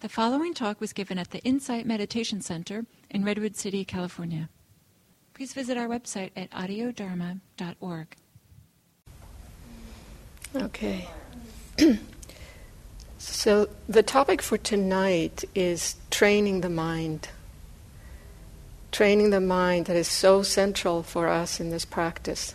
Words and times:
The 0.00 0.08
following 0.08 0.54
talk 0.54 0.80
was 0.80 0.94
given 0.94 1.18
at 1.18 1.30
the 1.30 1.40
Insight 1.40 1.84
Meditation 1.84 2.40
Center 2.40 2.86
in 3.10 3.22
Redwood 3.22 3.54
City, 3.54 3.84
California. 3.84 4.48
Please 5.34 5.52
visit 5.52 5.76
our 5.76 5.88
website 5.88 6.30
at 6.34 6.50
audiodharma.org. 6.52 8.16
Okay. 10.56 11.06
so, 13.18 13.68
the 13.90 14.02
topic 14.02 14.40
for 14.40 14.56
tonight 14.56 15.44
is 15.54 15.96
training 16.10 16.62
the 16.62 16.70
mind. 16.70 17.28
Training 18.92 19.28
the 19.28 19.38
mind 19.38 19.84
that 19.84 19.96
is 19.96 20.08
so 20.08 20.42
central 20.42 21.02
for 21.02 21.28
us 21.28 21.60
in 21.60 21.68
this 21.68 21.84
practice. 21.84 22.54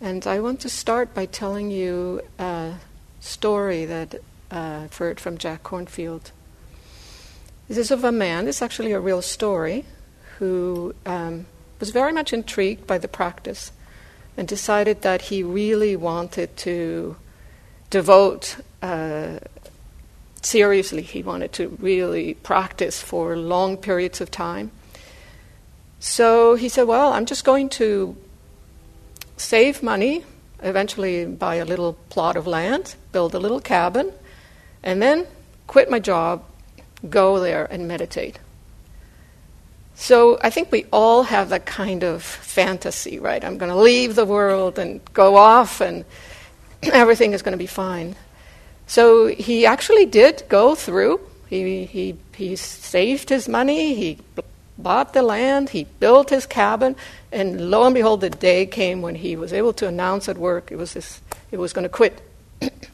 And 0.00 0.26
I 0.26 0.40
want 0.40 0.58
to 0.62 0.68
start 0.68 1.14
by 1.14 1.26
telling 1.26 1.70
you 1.70 2.22
a 2.40 2.74
story 3.20 3.84
that 3.84 4.16
uh, 4.50 4.82
I've 4.84 4.96
heard 4.96 5.20
from 5.20 5.38
Jack 5.38 5.62
Kornfield. 5.62 6.30
This 7.68 7.78
is 7.78 7.90
of 7.90 8.04
a 8.04 8.12
man, 8.12 8.46
it's 8.48 8.62
actually 8.62 8.92
a 8.92 9.00
real 9.00 9.22
story, 9.22 9.84
who 10.38 10.94
um, 11.06 11.46
was 11.80 11.90
very 11.90 12.12
much 12.12 12.32
intrigued 12.32 12.86
by 12.86 12.98
the 12.98 13.08
practice 13.08 13.72
and 14.36 14.46
decided 14.46 15.02
that 15.02 15.22
he 15.22 15.42
really 15.42 15.96
wanted 15.96 16.56
to 16.58 17.16
devote 17.90 18.56
uh, 18.82 19.38
seriously, 20.44 21.02
he 21.02 21.22
wanted 21.22 21.52
to 21.54 21.68
really 21.80 22.34
practice 22.34 23.00
for 23.00 23.36
long 23.36 23.76
periods 23.76 24.20
of 24.20 24.30
time. 24.30 24.70
So 26.00 26.54
he 26.54 26.68
said, 26.68 26.84
Well, 26.84 27.12
I'm 27.12 27.26
just 27.26 27.44
going 27.44 27.68
to 27.70 28.16
save 29.36 29.82
money, 29.82 30.24
eventually 30.62 31.24
buy 31.24 31.56
a 31.56 31.64
little 31.64 31.94
plot 32.10 32.36
of 32.36 32.46
land, 32.46 32.94
build 33.12 33.34
a 33.34 33.38
little 33.38 33.60
cabin, 33.60 34.12
and 34.84 35.02
then 35.02 35.26
quit 35.66 35.90
my 35.90 35.98
job, 35.98 36.44
go 37.10 37.40
there 37.40 37.64
and 37.64 37.88
meditate. 37.88 38.38
So 39.96 40.38
I 40.42 40.50
think 40.50 40.70
we 40.70 40.84
all 40.92 41.24
have 41.24 41.48
that 41.48 41.66
kind 41.66 42.04
of 42.04 42.22
fantasy, 42.22 43.18
right? 43.18 43.44
I'm 43.44 43.58
going 43.58 43.70
to 43.70 43.78
leave 43.78 44.14
the 44.14 44.26
world 44.26 44.78
and 44.78 45.00
go 45.14 45.36
off 45.36 45.80
and 45.80 46.04
everything 46.82 47.32
is 47.32 47.42
going 47.42 47.52
to 47.52 47.58
be 47.58 47.66
fine. 47.66 48.14
So 48.86 49.26
he 49.26 49.64
actually 49.66 50.04
did 50.06 50.44
go 50.48 50.74
through. 50.74 51.20
He, 51.48 51.86
he, 51.86 52.16
he 52.34 52.56
saved 52.56 53.28
his 53.30 53.48
money, 53.48 53.94
he 53.94 54.18
bought 54.76 55.14
the 55.14 55.22
land, 55.22 55.70
he 55.70 55.84
built 55.84 56.30
his 56.30 56.46
cabin, 56.46 56.96
and 57.30 57.70
lo 57.70 57.84
and 57.84 57.94
behold, 57.94 58.20
the 58.20 58.30
day 58.30 58.66
came 58.66 59.00
when 59.02 59.14
he 59.14 59.36
was 59.36 59.52
able 59.52 59.72
to 59.74 59.86
announce 59.86 60.28
at 60.28 60.36
work 60.36 60.72
it 60.72 60.76
was, 60.76 60.94
this, 60.94 61.20
it 61.50 61.58
was 61.58 61.72
going 61.72 61.84
to 61.84 61.88
quit 61.88 62.20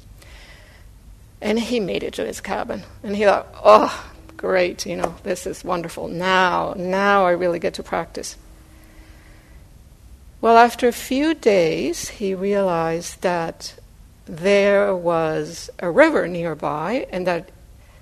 and 1.41 1.59
he 1.59 1.81
made 1.81 2.03
it 2.03 2.15
to 2.15 2.27
his 2.27 2.41
cabin. 2.41 2.83
And 3.03 3.17
he 3.17 3.25
thought, 3.25 3.49
oh, 3.65 4.13
great, 4.37 4.87
you 4.87 4.97
know, 4.97 5.15
this 5.23 5.47
is 5.47 5.65
wonderful. 5.65 6.09
Now, 6.09 6.75
now 6.77 7.27
I 7.27 7.33
really 7.33 7.59
get 7.59 7.75
to 7.75 7.83
practice. 7.83 8.37
Well, 10.41 10.57
after 10.57 10.89
a 10.89 10.93
few 10.93 11.35
days, 11.35 12.09
he 12.09 12.35
realized 12.35 13.23
that 13.23 13.75
there 14.25 14.95
was 14.95 15.69
a 15.79 15.91
river 15.91 16.27
nearby, 16.29 17.07
and 17.11 17.27
that 17.27 17.51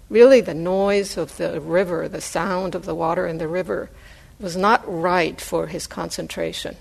really 0.09 0.41
the 0.41 0.55
noise 0.55 1.17
of 1.17 1.37
the 1.37 1.61
river, 1.61 2.09
the 2.09 2.21
sound 2.21 2.75
of 2.75 2.85
the 2.85 2.95
water 2.95 3.27
in 3.27 3.39
the 3.39 3.49
river, 3.49 3.91
was 4.39 4.57
not 4.57 4.83
right 4.87 5.41
for 5.41 5.67
his 5.67 5.87
concentration. 5.87 6.77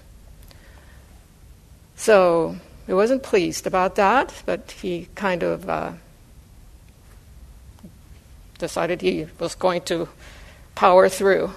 So 1.95 2.58
he 2.85 2.94
wasn't 2.94 3.23
pleased 3.23 3.66
about 3.66 3.95
that, 3.95 4.44
but 4.45 4.72
he 4.72 5.08
kind 5.16 5.41
of 5.41 5.67
uh, 5.67 5.94
decided 8.58 9.02
he 9.02 9.27
was 9.39 9.55
going 9.55 9.81
to 9.83 10.09
power 10.75 11.09
through. 11.09 11.52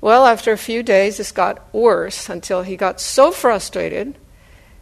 Well, 0.00 0.26
after 0.26 0.52
a 0.52 0.58
few 0.58 0.82
days, 0.82 1.16
this 1.16 1.32
got 1.32 1.72
worse 1.72 2.28
until 2.28 2.62
he 2.62 2.76
got 2.76 3.00
so 3.00 3.30
frustrated 3.30 4.16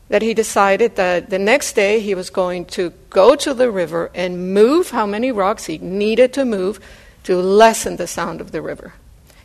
that 0.09 0.23
he 0.23 0.35
decided 0.35 0.97
that 0.97 1.31
the 1.31 1.39
next 1.39 1.75
day 1.75 2.01
he 2.01 2.15
was 2.15 2.31
going 2.31 2.65
to 2.65 2.93
go 3.11 3.37
to 3.37 3.55
the 3.55 3.71
river 3.71 4.11
and 4.15 4.53
move 4.53 4.91
how 4.91 5.07
many 5.07 5.31
rocks 5.31 5.67
he 5.67 5.79
needed 5.79 6.33
to 6.33 6.45
move 6.45 6.81
to 7.23 7.37
lessen 7.37 7.97
the 7.97 8.07
sound 8.07 8.41
of 8.41 8.51
the 8.51 8.63
river. 8.63 8.95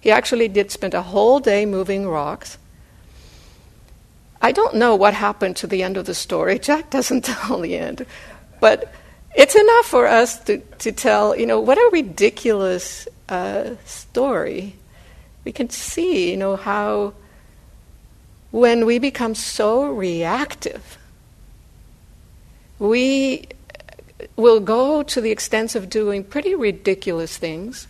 He 0.01 0.11
actually 0.11 0.47
did 0.47 0.71
spend 0.71 0.93
a 0.93 1.01
whole 1.01 1.39
day 1.39 1.65
moving 1.65 2.07
rocks. 2.07 2.57
I 4.41 4.51
don't 4.51 4.75
know 4.75 4.95
what 4.95 5.13
happened 5.13 5.55
to 5.57 5.67
the 5.67 5.83
end 5.83 5.97
of 5.97 6.05
the 6.05 6.13
story. 6.13 6.57
Jack 6.57 6.89
doesn't 6.89 7.25
tell 7.25 7.59
the 7.59 7.77
end. 7.77 8.05
But 8.59 8.91
it's 9.35 9.55
enough 9.55 9.85
for 9.85 10.07
us 10.07 10.39
to, 10.45 10.59
to 10.79 10.91
tell, 10.91 11.37
you 11.37 11.45
know, 11.45 11.59
what 11.59 11.77
a 11.77 11.89
ridiculous 11.91 13.07
uh, 13.27 13.71
story. 13.85 14.75
We 15.43 15.51
can 15.51 15.69
see, 15.69 16.31
you 16.31 16.37
know, 16.37 16.55
how 16.55 17.13
when 18.51 18.85
we 18.85 18.97
become 18.97 19.35
so 19.35 19.91
reactive, 19.91 20.97
we 22.79 23.47
will 24.37 24.61
go 24.61 25.03
to 25.03 25.19
the 25.19 25.31
extent 25.31 25.75
of 25.75 25.89
doing 25.89 26.23
pretty 26.23 26.55
ridiculous 26.55 27.37
things. 27.37 27.87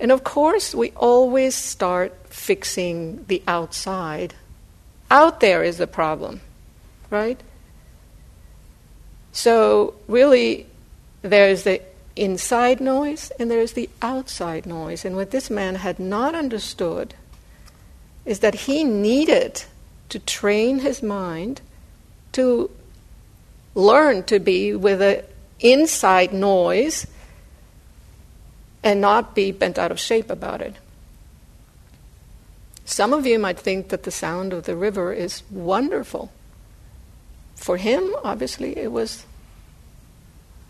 And 0.00 0.10
of 0.10 0.24
course, 0.24 0.74
we 0.74 0.92
always 0.92 1.54
start 1.54 2.14
fixing 2.30 3.26
the 3.26 3.42
outside. 3.46 4.34
Out 5.10 5.40
there 5.40 5.62
is 5.62 5.76
the 5.76 5.86
problem, 5.86 6.40
right? 7.10 7.38
So, 9.32 9.94
really, 10.08 10.66
there's 11.22 11.62
the 11.62 11.82
inside 12.16 12.80
noise 12.80 13.30
and 13.38 13.50
there's 13.50 13.72
the 13.72 13.88
outside 14.02 14.66
noise. 14.66 15.04
And 15.04 15.16
what 15.16 15.30
this 15.30 15.50
man 15.50 15.76
had 15.76 15.98
not 15.98 16.34
understood 16.34 17.14
is 18.24 18.40
that 18.40 18.54
he 18.54 18.84
needed 18.84 19.64
to 20.08 20.18
train 20.18 20.80
his 20.80 21.02
mind 21.02 21.60
to 22.32 22.70
learn 23.74 24.24
to 24.24 24.38
be 24.38 24.74
with 24.74 24.98
the 24.98 25.24
inside 25.60 26.32
noise 26.32 27.06
and 28.82 29.00
not 29.00 29.34
be 29.34 29.52
bent 29.52 29.78
out 29.78 29.90
of 29.90 30.00
shape 30.00 30.30
about 30.30 30.60
it. 30.60 30.74
Some 32.84 33.12
of 33.12 33.26
you 33.26 33.38
might 33.38 33.58
think 33.58 33.88
that 33.90 34.02
the 34.02 34.10
sound 34.10 34.52
of 34.52 34.64
the 34.64 34.74
river 34.74 35.12
is 35.12 35.42
wonderful. 35.50 36.32
For 37.60 37.76
him, 37.76 38.16
obviously, 38.24 38.76
it 38.78 38.90
was 38.90 39.26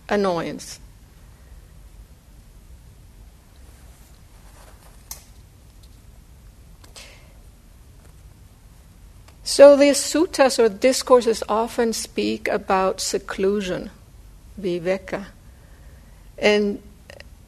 annoyance. 0.09 0.81
So 9.45 9.77
the 9.77 9.91
suttas 9.91 10.59
or 10.59 10.69
discourses 10.69 11.45
often 11.49 11.93
speak 11.93 12.49
about 12.49 13.01
seclusion, 13.01 13.91
viveka. 14.61 15.27
And 16.39 16.83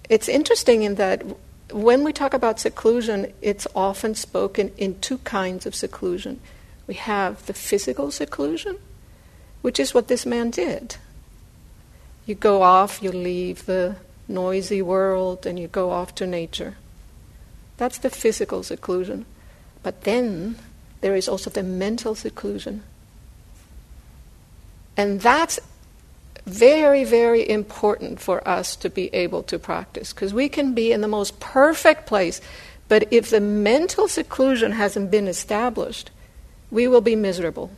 it's 0.09 0.29
interesting 0.29 0.85
in 0.85 0.95
that 0.95 1.25
when 1.73 2.05
we 2.05 2.13
talk 2.13 2.33
about 2.33 2.61
seclusion, 2.61 3.33
it's 3.43 3.67
often 3.75 4.15
spoken 4.15 4.71
in 4.77 5.01
two 5.01 5.19
kinds 5.19 5.67
of 5.67 5.75
seclusion. 5.75 6.39
We 6.87 6.95
have 6.95 7.45
the 7.47 7.55
physical 7.55 8.13
seclusion, 8.13 8.79
which 9.63 9.81
is 9.81 9.95
what 9.95 10.09
this 10.09 10.27
man 10.27 10.51
did. 10.51 10.97
You 12.27 12.35
go 12.35 12.63
off, 12.63 13.03
you 13.03 13.11
leave 13.11 13.67
the 13.67 13.97
noisy 14.29 14.83
world, 14.83 15.47
and 15.47 15.59
you 15.59 15.69
go 15.69 15.91
off 15.91 16.15
to 16.17 16.27
nature. 16.27 16.77
That's 17.79 17.99
the 17.99 18.11
physical 18.11 18.63
seclusion. 18.63 19.25
But 19.83 20.03
then 20.03 20.57
there 21.01 21.17
is 21.17 21.29
also 21.29 21.51
the 21.51 21.63
mental 21.63 22.15
seclusion. 22.15 22.83
And 24.97 25.21
that's 25.21 25.59
very, 26.47 27.05
very 27.05 27.49
important 27.49 28.21
for 28.21 28.47
us 28.47 28.77
to 28.77 28.91
be 28.91 29.13
able 29.15 29.43
to 29.45 29.59
practice 29.59 30.13
because 30.13 30.35
we 30.35 30.49
can 30.49 30.75
be 30.75 30.93
in 30.93 31.01
the 31.01 31.09
most 31.09 31.39
perfect 31.41 32.07
place, 32.07 32.41
but 32.89 33.07
if 33.13 33.31
the 33.31 33.41
mental 33.41 34.09
seclusion 34.09 34.73
hasn't 34.73 35.11
been 35.11 35.29
established, 35.29 36.11
we 36.71 36.89
will 36.89 37.01
be 37.01 37.17
miserable 37.17 37.71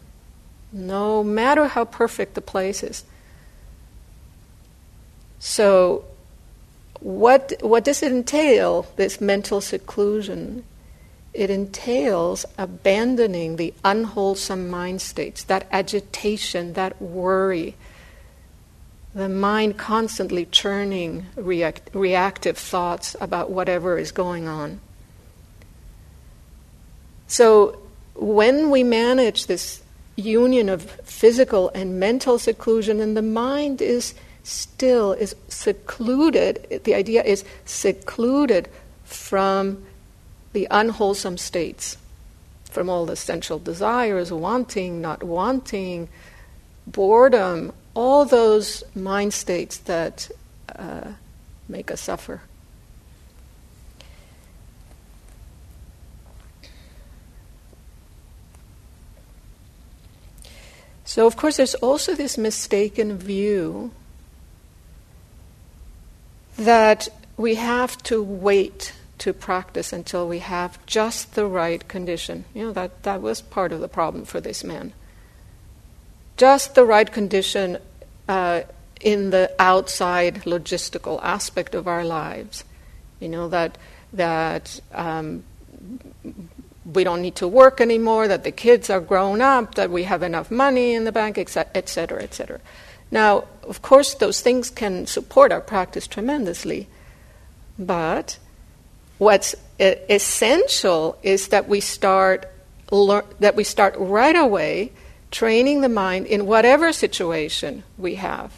no 0.75 1.23
matter 1.23 1.69
how 1.69 1.85
perfect 1.85 2.35
the 2.35 2.41
place 2.41 2.83
is. 2.83 3.05
So, 5.39 6.05
what, 6.99 7.53
what 7.61 7.85
does 7.85 8.03
it 8.03 8.11
entail, 8.11 8.87
this 8.97 9.21
mental 9.21 9.61
seclusion? 9.61 10.65
It 11.33 11.51
entails 11.51 12.45
abandoning 12.59 13.57
the 13.57 13.73
unwholesome 13.85 14.69
mind 14.69 15.01
states, 15.01 15.45
that 15.45 15.67
agitation, 15.71 16.73
that 16.73 17.01
worry, 17.01 17.77
the 19.15 19.29
mind 19.29 19.79
constantly 19.79 20.47
churning 20.47 21.27
react, 21.37 21.91
reactive 21.93 22.59
thoughts 22.59 23.15
about 23.21 23.51
whatever 23.51 23.97
is 23.97 24.11
going 24.11 24.49
on. 24.49 24.81
So, 27.29 27.79
when 28.15 28.71
we 28.71 28.83
manage 28.83 29.47
this 29.47 29.84
union 30.17 30.69
of 30.69 30.83
physical 31.05 31.71
and 31.75 31.99
mental 31.99 32.39
seclusion, 32.39 33.01
and 33.01 33.17
the 33.17 33.23
mind 33.23 33.83
is 33.83 34.15
still 34.43 35.13
is 35.13 35.35
secluded. 35.49 36.83
The 36.85 36.95
idea 36.95 37.23
is 37.23 37.45
secluded 37.65 38.69
from 39.05 39.85
the 40.53 40.69
unwholesome 40.71 41.39
states, 41.39 41.97
from 42.71 42.89
all 42.89 43.07
the 43.07 43.17
sensual 43.17 43.59
desires, 43.59 44.33
wanting, 44.33 45.01
not 45.01 45.23
wanting, 45.23 46.09
boredom, 46.87 47.73
all 47.95 48.25
those 48.25 48.83
mind 48.95 49.33
states 49.33 49.79
that 49.79 50.31
uh, 50.77 51.13
make 51.69 51.91
us 51.91 52.01
suffer. 52.01 52.43
So, 61.05 61.27
of 61.27 61.37
course, 61.37 61.59
there's 61.59 61.75
also 61.77 62.15
this 62.15 62.39
mistaken 62.39 63.19
view 63.19 63.93
that 66.57 67.09
we 67.37 67.57
have 67.57 68.03
to 68.05 68.23
wait 68.23 68.95
to 69.19 69.33
practice 69.33 69.93
until 69.93 70.27
we 70.27 70.39
have 70.39 70.85
just 70.87 71.35
the 71.35 71.47
right 71.47 71.87
condition. 71.89 72.45
You 72.55 72.67
know, 72.67 72.73
that, 72.73 73.03
that 73.03 73.23
was 73.23 73.43
part 73.43 73.73
of 73.73 73.81
the 73.81 73.89
problem 73.89 74.25
for 74.25 74.41
this 74.41 74.65
man. 74.65 74.93
Just 76.37 76.75
the 76.75 76.85
right 76.85 77.11
condition 77.11 77.79
uh, 78.29 78.63
in 79.01 79.31
the 79.31 79.53
outside 79.59 80.43
logistical 80.45 81.21
aspect 81.23 81.75
of 81.75 81.87
our 81.87 82.05
lives. 82.05 82.65
You 83.21 83.29
know, 83.29 83.49
that, 83.49 83.79
that 84.13 84.81
um, 84.93 85.45
we 86.85 87.05
don't 87.05 87.23
need 87.23 87.37
to 87.37 87.49
work 87.49 87.81
anymore, 87.81 88.29
that 88.29 88.45
the 88.45 88.53
kids 88.53 88.91
are 88.91 89.01
grown 89.01 89.41
up, 89.41 89.75
that 89.77 89.91
we 89.91 90.05
have 90.05 90.23
enough 90.23 90.51
money 90.51 90.95
in 90.95 91.05
the 91.05 91.13
bank, 91.13 91.39
etc., 91.39 92.23
etc. 92.23 92.61
Now, 93.11 93.45
of 93.63 93.81
course, 93.81 94.15
those 94.15 94.41
things 94.41 94.71
can 94.71 95.07
support 95.07 95.53
our 95.53 95.61
practice 95.61 96.07
tremendously, 96.07 96.89
but 97.79 98.39
what's 99.19 99.55
essential 99.79 101.19
is 101.23 101.49
that 101.49 101.69
we 101.69 101.81
start 101.81 102.51
that 103.41 103.57
we 103.57 103.65
start 103.65 103.95
right 103.99 104.37
away 104.37 104.93
training 105.31 105.81
the 105.81 105.89
mind 105.89 106.27
in 106.27 106.47
whatever 106.47 106.93
situation 106.93 107.83
we 107.99 108.17
have, 108.17 108.53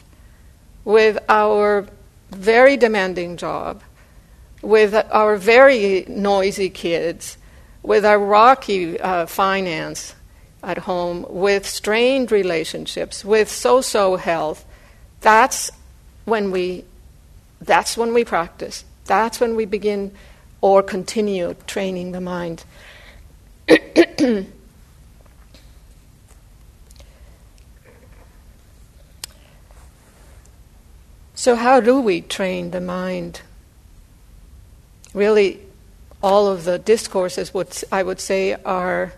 with 0.84 1.16
our 1.28 1.86
very 2.30 2.76
demanding 2.76 3.36
job, 3.36 3.82
with 4.60 4.94
our 4.94 5.36
very 5.36 6.04
noisy 6.08 6.68
kids 6.68 7.38
with 7.86 8.04
our 8.04 8.18
rocky 8.18 9.00
uh, 9.00 9.24
finance 9.26 10.16
at 10.60 10.78
home, 10.78 11.24
with 11.28 11.64
strained 11.64 12.32
relationships, 12.32 13.24
with 13.24 13.48
so-so 13.48 14.16
health, 14.16 14.64
that's 15.20 15.70
when 16.24 16.50
we 16.50 16.84
that's 17.60 17.96
when 17.96 18.12
we 18.12 18.24
practice. 18.24 18.84
That's 19.06 19.40
when 19.40 19.56
we 19.56 19.64
begin 19.64 20.12
or 20.60 20.82
continue 20.82 21.54
training 21.66 22.12
the 22.12 22.20
mind. 22.20 22.64
so 31.34 31.54
how 31.54 31.80
do 31.80 31.98
we 32.00 32.20
train 32.20 32.72
the 32.72 32.80
mind? 32.80 33.40
Really 35.14 35.65
all 36.22 36.48
of 36.48 36.64
the 36.64 36.78
discourses 36.78 37.52
would 37.52 37.76
I 37.92 38.02
would 38.02 38.20
say 38.20 38.54
are 38.64 39.12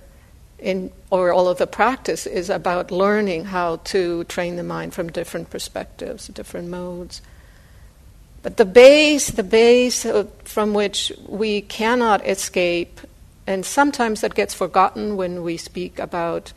in 0.59 0.91
or 1.11 1.33
all 1.33 1.49
of 1.49 1.59
the 1.59 1.67
practice 1.67 2.27
is 2.27 2.51
about 2.51 2.91
learning 2.91 3.47
how 3.47 3.77
to 3.77 4.25
train 4.25 4.57
the 4.57 4.65
mind 4.65 4.95
from 4.95 5.11
different 5.11 5.51
perspectives, 5.51 6.29
different 6.29 6.69
modes. 6.69 7.23
But 8.43 8.57
the 8.57 8.65
base, 8.65 9.31
the 9.31 9.43
base 9.43 10.07
from 10.45 10.75
which 10.75 11.13
we 11.27 11.61
cannot 11.61 12.27
escape, 12.27 13.01
and 13.47 13.65
sometimes 13.65 14.21
that 14.21 14.35
gets 14.35 14.55
forgotten 14.55 15.17
when 15.17 15.43
we 15.43 15.57
speak 15.57 15.99
about 15.99 16.53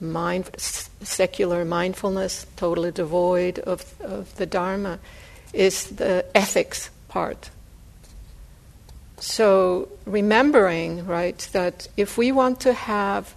mind, 0.00 0.50
secular 0.56 1.64
mindfulness, 1.64 2.46
totally 2.56 2.92
devoid 2.92 3.58
of, 3.60 3.94
of 4.00 4.34
the 4.36 4.46
Dharma, 4.46 5.00
is 5.52 5.86
the 5.86 6.24
ethics 6.34 6.90
part. 7.08 7.50
So, 9.20 9.88
remembering, 10.06 11.06
right, 11.06 11.38
that 11.52 11.88
if 11.96 12.16
we 12.16 12.30
want 12.30 12.60
to 12.60 12.72
have 12.72 13.34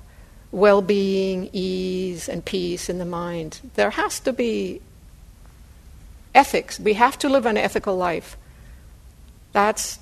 well 0.52 0.82
being, 0.82 1.50
ease, 1.54 2.30
and 2.30 2.44
peace 2.44 2.90
in 2.90 3.00
the 3.00 3.06
mind, 3.06 3.60
there 3.76 3.92
has 3.92 4.20
to 4.22 4.34
be 4.34 4.82
ethics. 6.36 6.80
We 6.80 6.94
have 6.94 7.18
to 7.20 7.30
live 7.30 7.46
an 7.46 7.58
ethical 7.58 7.96
life. 7.96 8.38
That's 9.54 10.00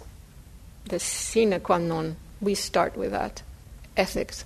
the 0.85 0.99
sine 0.99 1.59
qua 1.61 1.77
non. 1.77 2.17
We 2.41 2.55
start 2.55 2.97
with 2.97 3.11
that 3.11 3.41
ethics. 3.95 4.45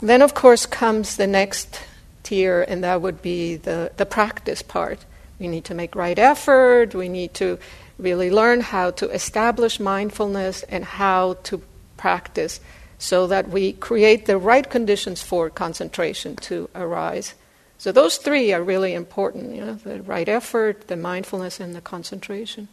Then, 0.00 0.22
of 0.22 0.34
course, 0.34 0.64
comes 0.66 1.16
the 1.16 1.26
next 1.26 1.80
tier, 2.22 2.62
and 2.62 2.84
that 2.84 3.02
would 3.02 3.20
be 3.20 3.56
the, 3.56 3.90
the 3.96 4.06
practice 4.06 4.62
part. 4.62 5.04
We 5.38 5.48
need 5.48 5.64
to 5.66 5.74
make 5.74 5.94
right 5.94 6.18
effort, 6.18 6.94
we 6.94 7.08
need 7.08 7.34
to 7.34 7.58
really 7.98 8.30
learn 8.30 8.60
how 8.60 8.90
to 8.92 9.10
establish 9.10 9.80
mindfulness 9.80 10.62
and 10.64 10.84
how 10.84 11.34
to 11.44 11.62
practice 11.96 12.60
so 12.98 13.26
that 13.26 13.48
we 13.48 13.72
create 13.72 14.26
the 14.26 14.38
right 14.38 14.68
conditions 14.68 15.22
for 15.22 15.50
concentration 15.50 16.36
to 16.36 16.68
arise. 16.74 17.34
So 17.78 17.92
those 17.92 18.16
three 18.16 18.52
are 18.52 18.62
really 18.62 18.94
important, 18.94 19.54
you 19.54 19.64
know, 19.64 19.74
the 19.74 20.02
right 20.02 20.28
effort, 20.28 20.88
the 20.88 20.96
mindfulness 20.96 21.60
and 21.60 21.74
the 21.74 21.80
concentration. 21.80 22.68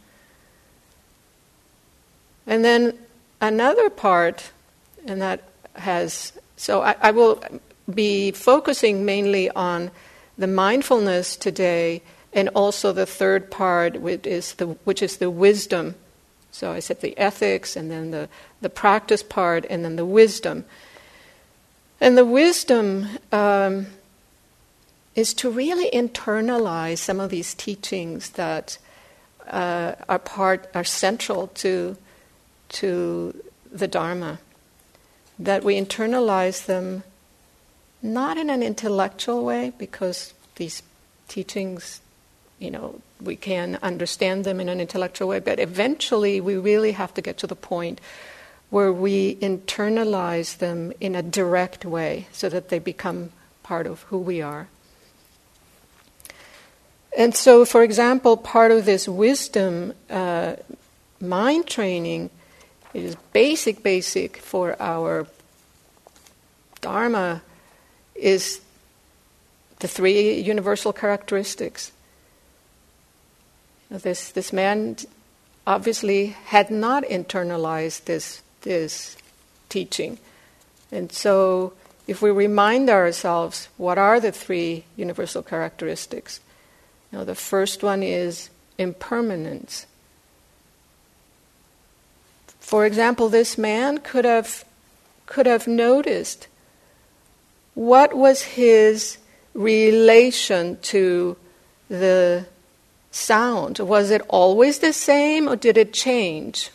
And 2.46 2.64
then 2.64 2.98
another 3.40 3.90
part, 3.90 4.50
and 5.06 5.20
that 5.22 5.44
has 5.74 6.32
so 6.56 6.82
I, 6.82 6.96
I 7.00 7.10
will 7.10 7.42
be 7.92 8.32
focusing 8.32 9.04
mainly 9.04 9.50
on 9.50 9.90
the 10.38 10.46
mindfulness 10.46 11.36
today 11.36 12.02
and 12.36 12.50
also 12.50 12.92
the 12.92 13.06
third 13.06 13.50
part, 13.50 13.98
which 14.02 14.26
is 14.26 14.54
the, 14.54 14.66
which 14.84 15.02
is 15.02 15.16
the 15.16 15.30
wisdom. 15.30 15.94
So 16.52 16.70
I 16.70 16.80
said 16.80 17.00
the 17.00 17.16
ethics, 17.18 17.76
and 17.76 17.90
then 17.90 18.10
the, 18.10 18.28
the 18.60 18.68
practice 18.68 19.22
part, 19.22 19.64
and 19.70 19.82
then 19.82 19.96
the 19.96 20.04
wisdom. 20.04 20.66
And 21.98 22.16
the 22.16 22.26
wisdom 22.26 23.08
um, 23.32 23.86
is 25.14 25.32
to 25.34 25.50
really 25.50 25.90
internalize 25.90 26.98
some 26.98 27.20
of 27.20 27.30
these 27.30 27.54
teachings 27.54 28.30
that 28.30 28.76
uh, 29.48 29.94
are 30.06 30.18
part, 30.18 30.68
are 30.74 30.84
central 30.84 31.46
to, 31.48 31.96
to 32.68 33.42
the 33.72 33.88
Dharma. 33.88 34.40
That 35.38 35.64
we 35.64 35.80
internalize 35.80 36.66
them 36.66 37.02
not 38.02 38.36
in 38.36 38.50
an 38.50 38.62
intellectual 38.62 39.42
way, 39.42 39.72
because 39.78 40.34
these 40.56 40.82
teachings 41.28 42.02
you 42.58 42.70
know, 42.70 43.00
we 43.20 43.36
can 43.36 43.78
understand 43.82 44.44
them 44.44 44.60
in 44.60 44.68
an 44.68 44.80
intellectual 44.80 45.28
way, 45.28 45.40
but 45.40 45.58
eventually 45.58 46.40
we 46.40 46.56
really 46.56 46.92
have 46.92 47.12
to 47.14 47.20
get 47.20 47.38
to 47.38 47.46
the 47.46 47.56
point 47.56 48.00
where 48.70 48.92
we 48.92 49.36
internalize 49.36 50.58
them 50.58 50.92
in 51.00 51.14
a 51.14 51.22
direct 51.22 51.84
way 51.84 52.26
so 52.32 52.48
that 52.48 52.68
they 52.68 52.78
become 52.78 53.30
part 53.62 53.86
of 53.86 54.02
who 54.02 54.18
we 54.18 54.42
are. 54.42 54.68
And 57.16 57.34
so, 57.34 57.64
for 57.64 57.82
example, 57.82 58.36
part 58.36 58.70
of 58.70 58.84
this 58.84 59.08
wisdom 59.08 59.94
uh, 60.10 60.56
mind 61.20 61.66
training 61.66 62.30
is 62.92 63.16
basic, 63.32 63.82
basic 63.82 64.36
for 64.38 64.76
our 64.80 65.26
Dharma 66.80 67.42
is 68.14 68.60
the 69.80 69.88
three 69.88 70.40
universal 70.40 70.92
characteristics 70.92 71.92
this, 73.90 74.30
this 74.30 74.52
man 74.52 74.96
obviously 75.66 76.36
had 76.46 76.70
not 76.70 77.04
internalized 77.04 78.04
this, 78.04 78.42
this 78.62 79.16
teaching. 79.68 80.18
And 80.92 81.10
so, 81.10 81.72
if 82.06 82.22
we 82.22 82.30
remind 82.30 82.88
ourselves 82.88 83.68
what 83.76 83.98
are 83.98 84.20
the 84.20 84.30
three 84.30 84.84
universal 84.96 85.42
characteristics, 85.42 86.40
know, 87.16 87.24
the 87.24 87.34
first 87.34 87.82
one 87.82 88.02
is 88.02 88.50
impermanence. 88.78 89.86
For 92.60 92.84
example, 92.84 93.28
this 93.28 93.56
man 93.56 93.98
could 93.98 94.24
have, 94.24 94.64
could 95.24 95.46
have 95.46 95.66
noticed 95.66 96.48
what 97.74 98.14
was 98.14 98.42
his 98.42 99.18
relation 99.54 100.78
to 100.82 101.36
the 101.88 102.46
sound? 103.16 103.78
Was 103.78 104.10
it 104.10 104.22
always 104.28 104.78
the 104.78 104.92
same 104.92 105.48
or 105.48 105.56
did 105.56 105.76
it 105.76 105.92
change? 105.92 106.70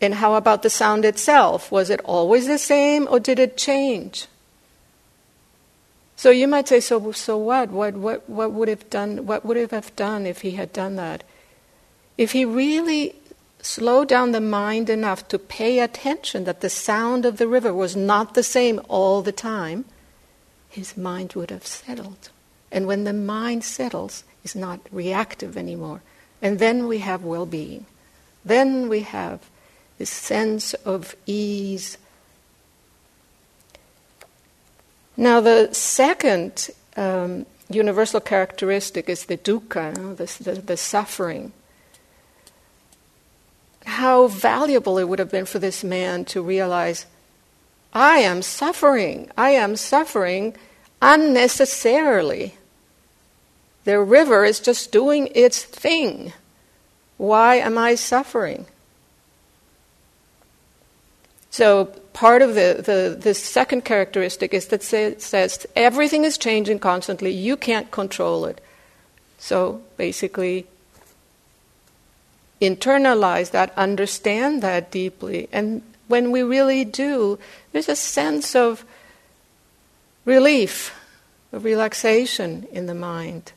And 0.00 0.14
how 0.14 0.34
about 0.34 0.62
the 0.62 0.70
sound 0.70 1.04
itself? 1.04 1.72
Was 1.72 1.90
it 1.90 2.00
always 2.04 2.46
the 2.46 2.58
same 2.58 3.08
or 3.10 3.18
did 3.18 3.38
it 3.38 3.56
change? 3.56 4.26
So 6.16 6.30
you 6.30 6.48
might 6.48 6.68
say, 6.68 6.80
so, 6.80 7.12
so 7.12 7.36
what? 7.36 7.70
What, 7.70 7.94
what? 7.94 8.28
what 8.28 8.52
would 8.52 8.68
have 8.68 8.88
done? 8.90 9.26
What 9.26 9.44
would 9.44 9.56
it 9.56 9.70
have 9.70 9.94
done 9.94 10.26
if 10.26 10.40
he 10.40 10.52
had 10.52 10.72
done 10.72 10.96
that? 10.96 11.22
If 12.16 12.32
he 12.32 12.44
really 12.44 13.14
slowed 13.60 14.08
down 14.08 14.32
the 14.32 14.40
mind 14.40 14.88
enough 14.88 15.28
to 15.28 15.38
pay 15.38 15.78
attention 15.80 16.44
that 16.44 16.60
the 16.60 16.70
sound 16.70 17.24
of 17.24 17.38
the 17.38 17.48
river 17.48 17.72
was 17.72 17.94
not 17.94 18.34
the 18.34 18.42
same 18.42 18.80
all 18.88 19.22
the 19.22 19.32
time, 19.32 19.84
his 20.68 20.96
mind 20.96 21.34
would 21.34 21.50
have 21.50 21.66
settled. 21.66 22.30
And 22.70 22.86
when 22.86 23.04
the 23.04 23.12
mind 23.12 23.64
settles, 23.64 24.24
it's 24.44 24.54
not 24.54 24.80
reactive 24.90 25.56
anymore. 25.56 26.02
And 26.42 26.58
then 26.58 26.86
we 26.86 26.98
have 26.98 27.24
well 27.24 27.46
being. 27.46 27.86
Then 28.44 28.88
we 28.88 29.00
have 29.00 29.40
this 29.98 30.10
sense 30.10 30.74
of 30.74 31.16
ease 31.26 31.98
Now, 35.18 35.40
the 35.40 35.70
second 35.72 36.70
um, 36.96 37.44
universal 37.68 38.20
characteristic 38.20 39.08
is 39.08 39.24
the 39.24 39.36
dukkha, 39.36 40.16
the, 40.16 40.44
the, 40.44 40.60
the 40.60 40.76
suffering. 40.76 41.52
How 43.84 44.28
valuable 44.28 44.96
it 44.96 45.08
would 45.08 45.18
have 45.18 45.32
been 45.32 45.44
for 45.44 45.58
this 45.58 45.82
man 45.82 46.24
to 46.26 46.40
realize 46.40 47.06
I 47.92 48.18
am 48.18 48.42
suffering. 48.42 49.28
I 49.36 49.50
am 49.50 49.74
suffering 49.74 50.54
unnecessarily. 51.02 52.54
The 53.84 54.00
river 54.00 54.44
is 54.44 54.60
just 54.60 54.92
doing 54.92 55.28
its 55.34 55.62
thing. 55.62 56.32
Why 57.16 57.56
am 57.56 57.78
I 57.78 57.94
suffering? 57.94 58.66
So 61.50 61.86
part 62.12 62.42
of 62.42 62.54
the, 62.54 62.82
the, 62.84 63.18
the 63.18 63.34
second 63.34 63.84
characteristic 63.84 64.52
is 64.54 64.66
that 64.66 64.92
it 64.92 65.22
says 65.22 65.66
everything 65.74 66.24
is 66.24 66.38
changing 66.38 66.78
constantly, 66.78 67.32
you 67.32 67.56
can't 67.56 67.90
control 67.90 68.44
it. 68.44 68.60
So 69.38 69.82
basically, 69.96 70.66
internalize 72.60 73.50
that, 73.52 73.72
understand 73.76 74.62
that 74.62 74.90
deeply. 74.90 75.48
And 75.52 75.82
when 76.08 76.30
we 76.30 76.42
really 76.42 76.84
do, 76.84 77.38
there's 77.72 77.88
a 77.88 77.96
sense 77.96 78.54
of 78.54 78.84
relief, 80.24 80.94
of 81.52 81.64
relaxation 81.64 82.66
in 82.72 82.86
the 82.86 82.94
mind. 82.94 83.52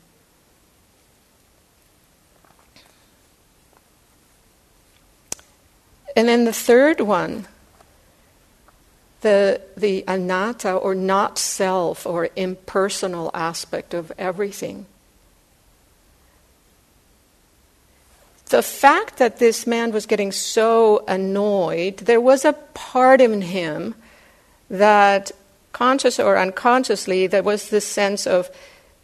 And 6.16 6.28
then 6.28 6.44
the 6.44 6.52
third 6.52 7.00
one 7.00 7.46
the, 9.22 9.60
the 9.76 10.04
anatta 10.06 10.72
or 10.72 10.94
not 10.94 11.38
self 11.38 12.06
or 12.06 12.28
impersonal 12.36 13.30
aspect 13.32 13.94
of 13.94 14.12
everything. 14.18 14.86
The 18.46 18.62
fact 18.62 19.16
that 19.16 19.38
this 19.38 19.66
man 19.66 19.92
was 19.92 20.04
getting 20.04 20.30
so 20.30 21.04
annoyed, 21.08 21.98
there 21.98 22.20
was 22.20 22.44
a 22.44 22.52
part 22.52 23.20
in 23.20 23.40
him 23.40 23.94
that, 24.68 25.32
conscious 25.72 26.20
or 26.20 26.36
unconsciously, 26.36 27.26
there 27.26 27.42
was 27.42 27.70
this 27.70 27.86
sense 27.86 28.26
of 28.26 28.50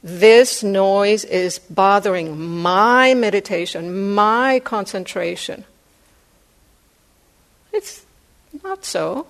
this 0.03 0.63
noise 0.63 1.25
is 1.25 1.59
bothering 1.61 2.39
my 2.39 3.15
meditation, 3.15 4.15
my 4.15 4.61
concentration. 4.61 5.65
It's 7.73 8.05
not 8.63 8.85
so. 8.85 9.27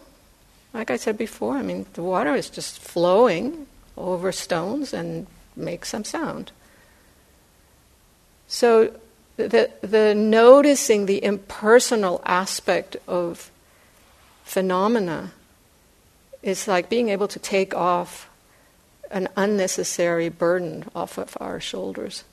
Like 0.73 0.91
I 0.91 0.97
said 0.97 1.17
before, 1.17 1.57
I 1.57 1.63
mean, 1.63 1.87
the 1.95 2.03
water 2.03 2.35
is 2.35 2.51
just 2.51 2.79
flowing 2.79 3.67
over 3.97 4.33
stones 4.33 4.93
and 4.93 5.27
makes 5.57 5.89
some 5.89 6.05
sound. 6.05 6.53
So 8.47 8.93
the, 9.37 9.71
the 9.81 10.15
noticing 10.15 11.07
the 11.07 11.23
impersonal 11.23 12.23
aspect 12.25 12.97
of 13.07 13.51
phenomena 14.45 15.33
is 16.43 16.69
like 16.69 16.89
being 16.89 17.09
able 17.09 17.29
to 17.29 17.39
take 17.39 17.75
off 17.75 18.29
an 19.11 19.29
unnecessary 19.37 20.29
burden 20.29 20.85
off 20.95 21.19
of 21.19 21.37
our 21.41 21.61
shoulders. 21.61 22.25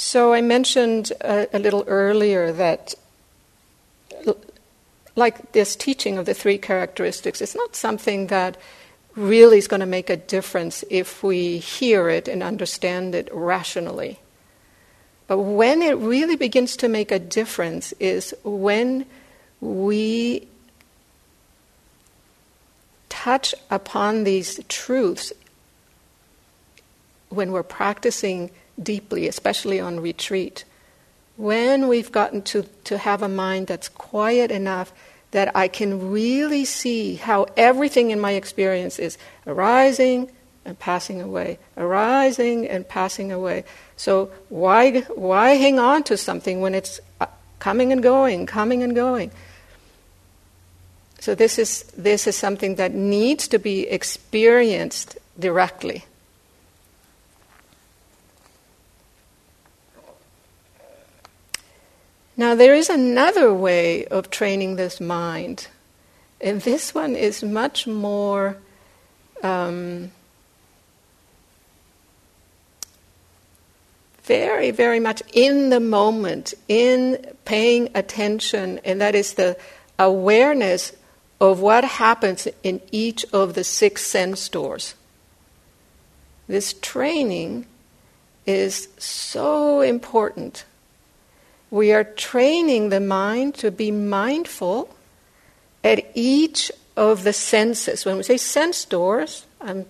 So 0.00 0.32
I 0.32 0.42
mentioned 0.42 1.10
a, 1.22 1.48
a 1.52 1.58
little 1.58 1.82
earlier 1.88 2.52
that, 2.52 2.94
like 5.16 5.50
this 5.50 5.74
teaching 5.74 6.18
of 6.18 6.24
the 6.24 6.34
three 6.34 6.56
characteristics, 6.56 7.40
it's 7.40 7.56
not 7.56 7.74
something 7.74 8.28
that 8.28 8.56
really 9.16 9.58
is 9.58 9.66
going 9.66 9.80
to 9.80 9.86
make 9.86 10.08
a 10.08 10.16
difference 10.16 10.84
if 10.88 11.24
we 11.24 11.58
hear 11.58 12.08
it 12.08 12.28
and 12.28 12.44
understand 12.44 13.16
it 13.16 13.28
rationally. 13.32 14.20
But 15.26 15.40
when 15.40 15.82
it 15.82 15.98
really 15.98 16.36
begins 16.36 16.76
to 16.76 16.88
make 16.88 17.10
a 17.10 17.18
difference 17.18 17.90
is 17.98 18.32
when 18.44 19.04
we 19.60 20.46
touch 23.08 23.52
upon 23.68 24.22
these 24.22 24.60
truths 24.68 25.32
when 27.30 27.50
we're 27.50 27.64
practicing 27.64 28.52
deeply, 28.82 29.28
especially 29.28 29.80
on 29.80 30.00
retreat. 30.00 30.64
When 31.36 31.88
we've 31.88 32.10
gotten 32.10 32.42
to, 32.42 32.64
to 32.84 32.98
have 32.98 33.22
a 33.22 33.28
mind 33.28 33.66
that's 33.66 33.88
quiet 33.88 34.50
enough 34.50 34.92
that 35.30 35.54
I 35.54 35.68
can 35.68 36.10
really 36.10 36.64
see 36.64 37.16
how 37.16 37.46
everything 37.56 38.10
in 38.10 38.18
my 38.18 38.32
experience 38.32 38.98
is 38.98 39.18
arising 39.46 40.30
and 40.64 40.78
passing 40.78 41.20
away, 41.20 41.58
arising 41.76 42.66
and 42.66 42.88
passing 42.88 43.30
away. 43.32 43.64
So 43.96 44.30
why, 44.48 45.00
why 45.14 45.50
hang 45.50 45.78
on 45.78 46.02
to 46.04 46.16
something 46.16 46.60
when 46.60 46.74
it's 46.74 47.00
uh, 47.20 47.26
coming 47.58 47.92
and 47.92 48.02
going, 48.02 48.46
coming 48.46 48.82
and 48.82 48.94
going? 48.94 49.30
So 51.20 51.34
this 51.34 51.58
is, 51.58 51.82
this 51.96 52.26
is 52.26 52.36
something 52.36 52.76
that 52.76 52.94
needs 52.94 53.48
to 53.48 53.58
be 53.58 53.88
experienced 53.88 55.18
directly. 55.38 56.04
Now, 62.38 62.54
there 62.54 62.76
is 62.76 62.88
another 62.88 63.52
way 63.52 64.04
of 64.04 64.30
training 64.30 64.76
this 64.76 65.00
mind, 65.00 65.66
and 66.40 66.60
this 66.62 66.94
one 66.94 67.16
is 67.16 67.42
much 67.42 67.88
more. 67.88 68.58
Um, 69.42 70.12
very, 74.22 74.70
very 74.70 75.00
much 75.00 75.20
in 75.32 75.70
the 75.70 75.80
moment, 75.80 76.54
in 76.68 77.26
paying 77.44 77.88
attention, 77.96 78.78
and 78.84 79.00
that 79.00 79.16
is 79.16 79.34
the 79.34 79.56
awareness 79.98 80.92
of 81.40 81.58
what 81.58 81.82
happens 81.82 82.46
in 82.62 82.80
each 82.92 83.24
of 83.32 83.54
the 83.54 83.64
six 83.64 84.04
sense 84.04 84.48
doors. 84.48 84.94
This 86.46 86.72
training 86.74 87.66
is 88.46 88.86
so 88.96 89.80
important 89.80 90.64
we 91.70 91.92
are 91.92 92.04
training 92.04 92.88
the 92.88 93.00
mind 93.00 93.54
to 93.56 93.70
be 93.70 93.90
mindful 93.90 94.94
at 95.84 96.04
each 96.14 96.72
of 96.96 97.24
the 97.24 97.32
senses. 97.32 98.04
When 98.04 98.16
we 98.16 98.22
say 98.22 98.36
sense 98.36 98.84
doors, 98.84 99.46
I'm 99.60 99.86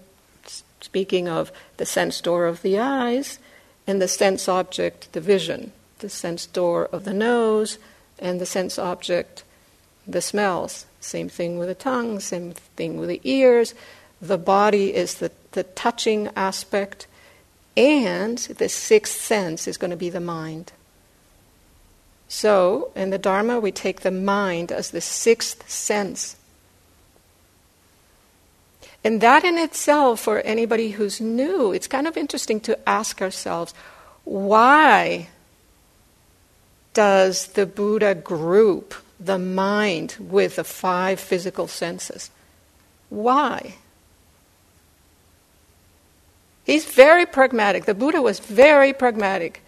speaking 0.80 1.28
of 1.28 1.52
the 1.76 1.86
sense 1.86 2.20
door 2.20 2.46
of 2.46 2.62
the 2.62 2.78
eyes 2.78 3.38
and 3.86 4.02
the 4.02 4.08
sense 4.08 4.48
object, 4.48 5.12
the 5.12 5.20
vision, 5.20 5.72
the 6.00 6.08
sense 6.08 6.46
door 6.46 6.86
of 6.86 7.04
the 7.04 7.14
nose 7.14 7.78
and 8.18 8.40
the 8.40 8.46
sense 8.46 8.78
object, 8.78 9.44
the 10.06 10.20
smells. 10.20 10.86
Same 11.00 11.28
thing 11.28 11.58
with 11.58 11.68
the 11.68 11.74
tongue, 11.74 12.20
same 12.20 12.52
thing 12.52 12.98
with 12.98 13.08
the 13.08 13.20
ears. 13.24 13.74
The 14.20 14.38
body 14.38 14.94
is 14.94 15.14
the, 15.14 15.30
the 15.52 15.62
touching 15.62 16.28
aspect, 16.34 17.06
and 17.76 18.38
the 18.38 18.68
sixth 18.68 19.20
sense 19.20 19.68
is 19.68 19.78
going 19.78 19.92
to 19.92 19.96
be 19.96 20.10
the 20.10 20.20
mind. 20.20 20.72
So, 22.28 22.92
in 22.94 23.08
the 23.10 23.18
Dharma, 23.18 23.58
we 23.58 23.72
take 23.72 24.02
the 24.02 24.10
mind 24.10 24.70
as 24.70 24.90
the 24.90 25.00
sixth 25.00 25.68
sense. 25.68 26.36
And 29.02 29.20
that 29.22 29.44
in 29.44 29.56
itself, 29.56 30.20
for 30.20 30.40
anybody 30.40 30.90
who's 30.90 31.20
new, 31.20 31.72
it's 31.72 31.86
kind 31.86 32.06
of 32.06 32.16
interesting 32.16 32.60
to 32.60 32.88
ask 32.88 33.22
ourselves 33.22 33.72
why 34.24 35.28
does 36.92 37.46
the 37.48 37.64
Buddha 37.64 38.14
group 38.14 38.94
the 39.18 39.38
mind 39.38 40.16
with 40.18 40.56
the 40.56 40.64
five 40.64 41.18
physical 41.18 41.66
senses? 41.66 42.30
Why? 43.08 43.76
He's 46.64 46.84
very 46.84 47.24
pragmatic. 47.24 47.86
The 47.86 47.94
Buddha 47.94 48.20
was 48.20 48.40
very 48.40 48.92
pragmatic. 48.92 49.62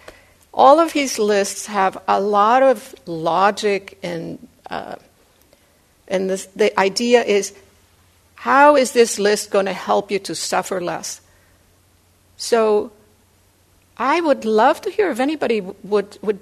All 0.52 0.80
of 0.80 0.92
his 0.92 1.18
lists 1.18 1.66
have 1.66 2.00
a 2.08 2.20
lot 2.20 2.62
of 2.62 2.94
logic 3.06 3.98
and 4.02 4.46
uh, 4.68 4.96
and 6.10 6.28
this, 6.28 6.46
the 6.46 6.78
idea 6.78 7.22
is 7.22 7.54
how 8.34 8.76
is 8.76 8.92
this 8.92 9.18
list 9.18 9.50
going 9.50 9.66
to 9.66 9.72
help 9.72 10.10
you 10.10 10.18
to 10.18 10.34
suffer 10.34 10.80
less? 10.80 11.20
So 12.36 12.90
I 13.96 14.20
would 14.20 14.44
love 14.44 14.80
to 14.82 14.90
hear 14.90 15.10
if 15.10 15.20
anybody 15.20 15.60
would, 15.60 16.18
would, 16.20 16.40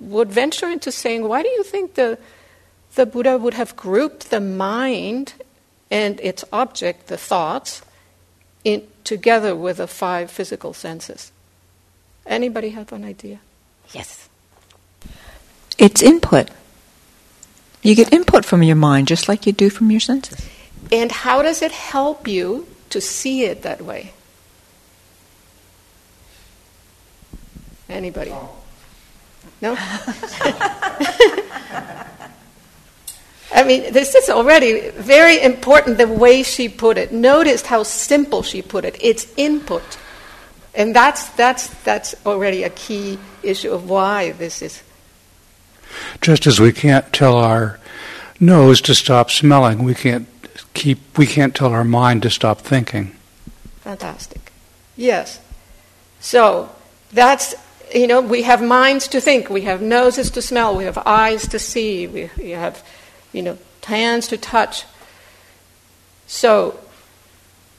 would 0.00 0.30
venture 0.30 0.68
into 0.68 0.92
saying, 0.92 1.26
why 1.26 1.42
do 1.42 1.48
you 1.48 1.62
think 1.62 1.94
the, 1.94 2.18
the 2.94 3.06
Buddha 3.06 3.38
would 3.38 3.54
have 3.54 3.74
grouped 3.74 4.30
the 4.30 4.40
mind 4.40 5.34
and 5.90 6.20
its 6.20 6.44
object, 6.52 7.06
the 7.06 7.16
thoughts, 7.16 7.80
in, 8.64 8.86
together 9.04 9.56
with 9.56 9.78
the 9.78 9.86
five 9.86 10.30
physical 10.30 10.74
senses? 10.74 11.32
Anybody 12.26 12.70
have 12.70 12.92
an 12.92 13.04
idea? 13.04 13.40
Yes. 13.92 14.28
It's 15.78 16.02
input. 16.02 16.50
You 17.82 17.94
get 17.94 18.12
input 18.12 18.44
from 18.44 18.62
your 18.62 18.76
mind 18.76 19.06
just 19.06 19.28
like 19.28 19.46
you 19.46 19.52
do 19.52 19.70
from 19.70 19.90
your 19.90 20.00
senses. 20.00 20.48
And 20.90 21.12
how 21.12 21.42
does 21.42 21.62
it 21.62 21.72
help 21.72 22.26
you 22.26 22.66
to 22.90 23.00
see 23.00 23.44
it 23.44 23.62
that 23.62 23.82
way? 23.82 24.12
Anybody? 27.88 28.34
No? 29.62 29.76
I 33.54 33.62
mean, 33.64 33.92
this 33.92 34.14
is 34.14 34.28
already 34.28 34.90
very 34.90 35.40
important 35.40 35.98
the 35.98 36.08
way 36.08 36.42
she 36.42 36.68
put 36.68 36.98
it. 36.98 37.12
Notice 37.12 37.62
how 37.62 37.84
simple 37.84 38.42
she 38.42 38.60
put 38.60 38.84
it. 38.84 38.96
It's 39.00 39.32
input. 39.36 39.96
And 40.76 40.94
that's, 40.94 41.28
that's, 41.30 41.68
that's 41.82 42.14
already 42.26 42.62
a 42.62 42.70
key 42.70 43.18
issue 43.42 43.72
of 43.72 43.88
why 43.88 44.32
this 44.32 44.62
is. 44.62 44.82
Just 46.20 46.46
as 46.46 46.60
we 46.60 46.72
can't 46.72 47.10
tell 47.12 47.36
our 47.36 47.80
nose 48.38 48.80
to 48.82 48.94
stop 48.94 49.30
smelling, 49.30 49.82
we 49.82 49.94
can't 49.94 50.28
keep 50.74 51.16
we 51.16 51.26
can't 51.26 51.54
tell 51.54 51.72
our 51.72 51.84
mind 51.84 52.22
to 52.22 52.30
stop 52.30 52.60
thinking. 52.60 53.16
Fantastic. 53.80 54.52
Yes. 54.96 55.40
So 56.20 56.70
that's 57.12 57.54
you 57.94 58.06
know, 58.06 58.20
we 58.20 58.42
have 58.42 58.62
minds 58.62 59.08
to 59.08 59.20
think, 59.20 59.48
we 59.48 59.62
have 59.62 59.80
noses 59.80 60.30
to 60.32 60.42
smell, 60.42 60.76
we 60.76 60.84
have 60.84 60.98
eyes 61.06 61.46
to 61.48 61.58
see, 61.58 62.06
we, 62.06 62.30
we 62.36 62.50
have, 62.50 62.84
you 63.32 63.42
know, 63.42 63.56
hands 63.84 64.26
to 64.26 64.36
touch. 64.36 64.84
So, 66.26 66.80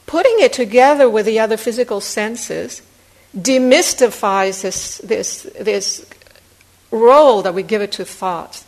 putting 0.06 0.40
it 0.40 0.54
together 0.54 1.10
with 1.10 1.26
the 1.26 1.40
other 1.40 1.58
physical 1.58 2.00
senses 2.00 2.82
demystifies 3.36 4.62
this, 4.62 4.98
this, 5.00 5.44
this 5.60 6.06
role 6.92 7.42
that 7.42 7.54
we 7.54 7.64
give 7.64 7.82
it 7.82 7.92
to 7.94 8.06
thoughts. 8.06 8.66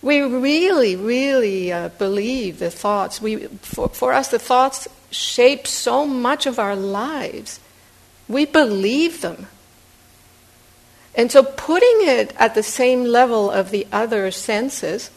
We 0.00 0.20
really, 0.20 0.96
really 0.96 1.72
uh, 1.72 1.90
believe 1.90 2.58
the 2.58 2.70
thoughts. 2.70 3.22
We, 3.22 3.46
for, 3.62 3.88
for 3.88 4.12
us, 4.12 4.28
the 4.28 4.38
thoughts 4.38 4.88
shape 5.10 5.66
so 5.66 6.06
much 6.06 6.46
of 6.46 6.58
our 6.58 6.74
lives. 6.74 7.60
We 8.28 8.44
believe 8.44 9.20
them. 9.20 9.46
And 11.14 11.30
so 11.30 11.42
putting 11.42 12.08
it 12.08 12.34
at 12.36 12.54
the 12.54 12.62
same 12.62 13.04
level 13.04 13.50
of 13.50 13.70
the 13.70 13.86
other 13.92 14.30
senses 14.30 15.10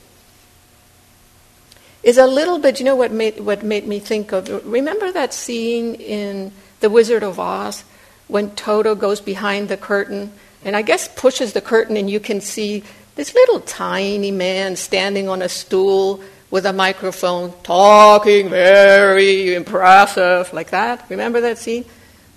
is 2.04 2.18
a 2.18 2.28
little 2.28 2.60
bit, 2.60 2.80
you 2.80 2.86
know 2.86 2.96
what 2.96 3.12
made, 3.12 3.40
what 3.40 3.64
made 3.64 3.88
me 3.88 4.00
think 4.00 4.32
of? 4.32 4.48
Remember 4.66 5.12
that 5.12 5.34
scene 5.34 5.96
in 5.96 6.52
The 6.82 6.90
Wizard 6.90 7.24
of 7.24 7.40
Oz 7.40 7.84
when 8.28 8.52
Toto 8.52 8.96
goes 8.96 9.22
behind 9.22 9.70
the 9.70 9.78
curtain 9.78 10.32
and 10.64 10.76
I 10.76 10.82
guess 10.82 11.08
pushes 11.08 11.54
the 11.54 11.62
curtain 11.62 11.96
and 11.98 12.10
you 12.10 12.20
can 12.20 12.42
see 12.42 12.84
this 13.16 13.34
little 13.34 13.60
tiny 13.62 14.32
man 14.32 14.76
standing 14.76 15.30
on 15.30 15.42
a 15.42 15.50
stool 15.50 16.22
with 16.52 16.66
a 16.66 16.74
microphone 16.74 17.54
talking 17.64 18.50
very 18.50 19.54
impressive 19.54 20.52
like 20.54 20.72
that. 20.72 21.06
Remember 21.10 21.42
that 21.42 21.58
scene? 21.58 21.86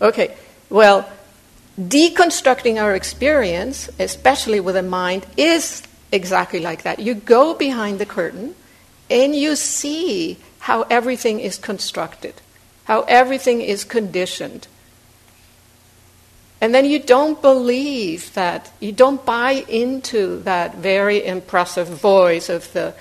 Okay, 0.01 0.37
well, 0.70 1.09
deconstructing 1.81 2.81
our 2.81 2.94
experience, 2.94 3.88
especially 3.98 4.61
with 4.61 4.77
a 4.77 4.83
mind, 4.83 5.27
is 5.37 5.83
exactly 6.12 6.61
like 6.61 6.83
that. 6.83 6.98
You 6.98 7.14
go 7.14 7.55
behind 7.55 7.98
the 7.98 8.07
curtain 8.07 8.55
and 9.11 9.35
you 9.35 9.57
see 9.57 10.38
how 10.61 10.83
everything 10.83 11.40
is 11.40 11.57
constructed, 11.57 12.35
how 12.85 13.03
everything 13.03 13.61
is 13.61 13.85
conditioned. 13.85 14.66
And 16.61 16.75
then 16.75 16.85
you 16.85 16.99
don't 16.99 17.40
believe 17.40 18.35
that, 18.35 18.73
you 18.81 18.90
don't 18.90 19.25
buy 19.25 19.64
into 19.68 20.40
that 20.40 20.77
very 20.77 21.25
impressive 21.25 21.87
voice 21.87 22.49
of 22.49 22.73
the, 22.73 22.94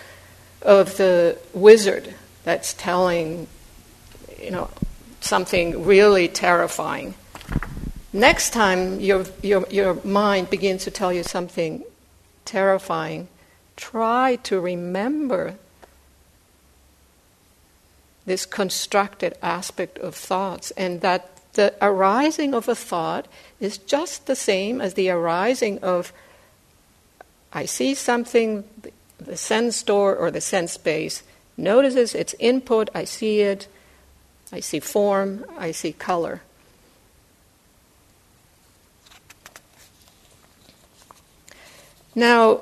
of 0.61 0.97
the 0.97 1.37
wizard 1.53 2.13
that's 2.43 2.73
telling, 2.73 3.47
you 4.39 4.51
know, 4.51 4.69
something 5.21 5.85
really 5.85 6.27
terrifying. 6.27 7.15
Next 8.13 8.51
time 8.51 8.99
your, 8.99 9.25
your, 9.41 9.65
your 9.69 9.95
mind 10.03 10.49
begins 10.49 10.83
to 10.83 10.91
tell 10.91 11.11
you 11.11 11.23
something 11.23 11.83
terrifying, 12.45 13.27
try 13.75 14.37
to 14.43 14.59
remember 14.59 15.55
this 18.25 18.45
constructed 18.45 19.35
aspect 19.41 19.97
of 19.99 20.13
thoughts 20.13 20.71
and 20.71 21.01
that 21.01 21.31
the 21.53 21.73
arising 21.81 22.53
of 22.53 22.69
a 22.69 22.75
thought 22.75 23.27
is 23.59 23.77
just 23.77 24.27
the 24.27 24.35
same 24.35 24.81
as 24.81 24.93
the 24.93 25.09
arising 25.09 25.79
of 25.79 26.13
I 27.51 27.65
see 27.65 27.95
something, 27.95 28.63
the 29.17 29.37
sense 29.37 29.81
door 29.81 30.15
or 30.15 30.29
the 30.31 30.41
sense 30.41 30.73
space 30.73 31.23
notices 31.55 32.13
its 32.13 32.35
input, 32.39 32.89
I 32.93 33.03
see 33.03 33.41
it, 33.41 33.67
I 34.51 34.59
see 34.59 34.79
form, 34.79 35.45
I 35.57 35.71
see 35.71 35.91
color. 35.91 36.41
Now, 42.13 42.61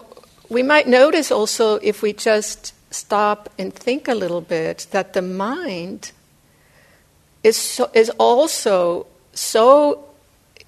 we 0.50 0.64
might 0.64 0.88
notice 0.88 1.32
also 1.32 1.76
if 1.76 2.02
we 2.02 2.14
just 2.14 2.74
stop 2.94 3.50
and 3.58 3.74
think 3.74 4.08
a 4.08 4.16
little 4.16 4.42
bit 4.42 4.88
that 4.92 5.14
the 5.14 5.22
mind 5.22 6.12
is, 7.44 7.58
so, 7.58 7.90
is 7.94 8.10
also 8.12 9.08
so 9.34 10.06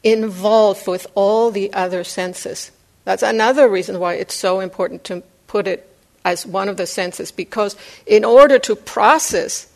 involved 0.03 0.87
with 0.87 1.07
all 1.15 1.51
the 1.51 1.71
other 1.73 2.03
senses. 2.03 2.71
That's 3.03 3.23
another 3.23 3.69
reason 3.69 3.99
why 3.99 4.15
it's 4.15 4.35
so 4.35 4.59
important 4.59 5.03
to 5.05 5.23
put 5.47 5.67
it 5.67 5.89
as 6.25 6.45
one 6.45 6.67
of 6.67 6.75
the 6.75 6.85
senses, 6.85 7.31
because 7.31 7.75
in 8.05 8.25
order 8.25 8.59
to 8.59 8.75
process 8.75 9.71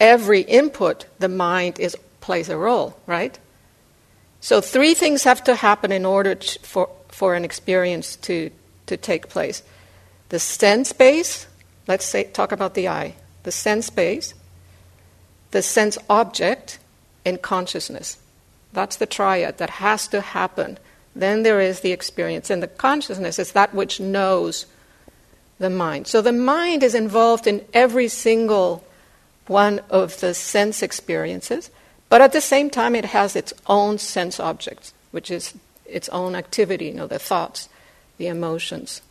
every 0.00 0.40
input, 0.40 1.06
the 1.20 1.28
mind 1.28 1.78
is, 1.78 1.96
plays 2.20 2.48
a 2.48 2.56
role, 2.56 2.98
right? 3.06 3.38
So, 4.40 4.60
three 4.60 4.94
things 4.94 5.24
have 5.24 5.44
to 5.44 5.54
happen 5.54 5.92
in 5.92 6.04
order 6.04 6.34
to, 6.34 6.58
for, 6.60 6.90
for 7.08 7.34
an 7.34 7.44
experience 7.44 8.16
to, 8.16 8.50
to 8.86 8.96
take 8.96 9.28
place. 9.28 9.62
The 10.30 10.38
sense 10.38 10.92
base, 10.92 11.46
let's 11.86 12.06
say, 12.06 12.24
talk 12.24 12.50
about 12.50 12.74
the 12.74 12.88
eye. 12.88 13.14
The 13.42 13.52
sense 13.52 13.90
base, 13.90 14.34
the 15.50 15.62
sense 15.62 15.98
object, 16.08 16.78
and 17.24 17.40
consciousness. 17.40 18.16
That's 18.72 18.96
the 18.96 19.06
triad 19.06 19.58
that 19.58 19.70
has 19.70 20.06
to 20.08 20.20
happen. 20.20 20.78
Then 21.14 21.42
there 21.42 21.60
is 21.60 21.80
the 21.80 21.92
experience. 21.92 22.50
And 22.50 22.62
the 22.62 22.68
consciousness 22.68 23.38
is 23.38 23.52
that 23.52 23.74
which 23.74 24.00
knows 24.00 24.66
the 25.58 25.70
mind. 25.70 26.06
So 26.06 26.22
the 26.22 26.32
mind 26.32 26.82
is 26.82 26.94
involved 26.94 27.46
in 27.46 27.64
every 27.72 28.08
single 28.08 28.84
one 29.46 29.80
of 29.90 30.20
the 30.20 30.32
sense 30.32 30.82
experiences, 30.82 31.70
but 32.08 32.20
at 32.20 32.32
the 32.32 32.40
same 32.40 32.70
time, 32.70 32.94
it 32.94 33.04
has 33.04 33.36
its 33.36 33.52
own 33.66 33.98
sense 33.98 34.40
objects, 34.40 34.94
which 35.10 35.30
is 35.30 35.54
its 35.84 36.08
own 36.10 36.34
activity, 36.34 36.86
you 36.86 36.94
know, 36.94 37.06
the 37.06 37.18
thoughts, 37.18 37.68
the 38.16 38.28
emotions. 38.28 39.02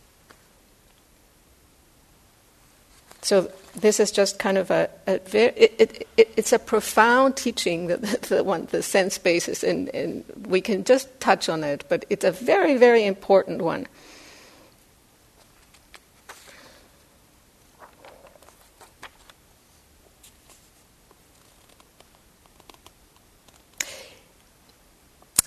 So 3.22 3.52
this 3.76 4.00
is 4.00 4.12
just 4.12 4.40
kind 4.40 4.58
of 4.58 4.72
a, 4.72 4.90
a 5.08 5.20
very, 5.20 5.54
it, 5.56 6.08
it, 6.18 6.34
it's 6.38 6.54
a 6.54 6.60
profound 6.60 7.38
teaching, 7.38 7.88
the, 7.88 7.98
the 8.30 8.44
one, 8.44 8.68
the 8.72 8.82
sense 8.82 9.18
basis, 9.18 9.64
and, 9.64 9.90
and 9.90 10.24
we 10.48 10.62
can 10.62 10.84
just 10.84 11.08
touch 11.20 11.50
on 11.50 11.64
it, 11.64 11.84
but 11.90 12.06
it's 12.10 12.26
a 12.26 12.32
very, 12.32 12.78
very 12.78 13.06
important 13.06 13.62
one. 13.62 13.88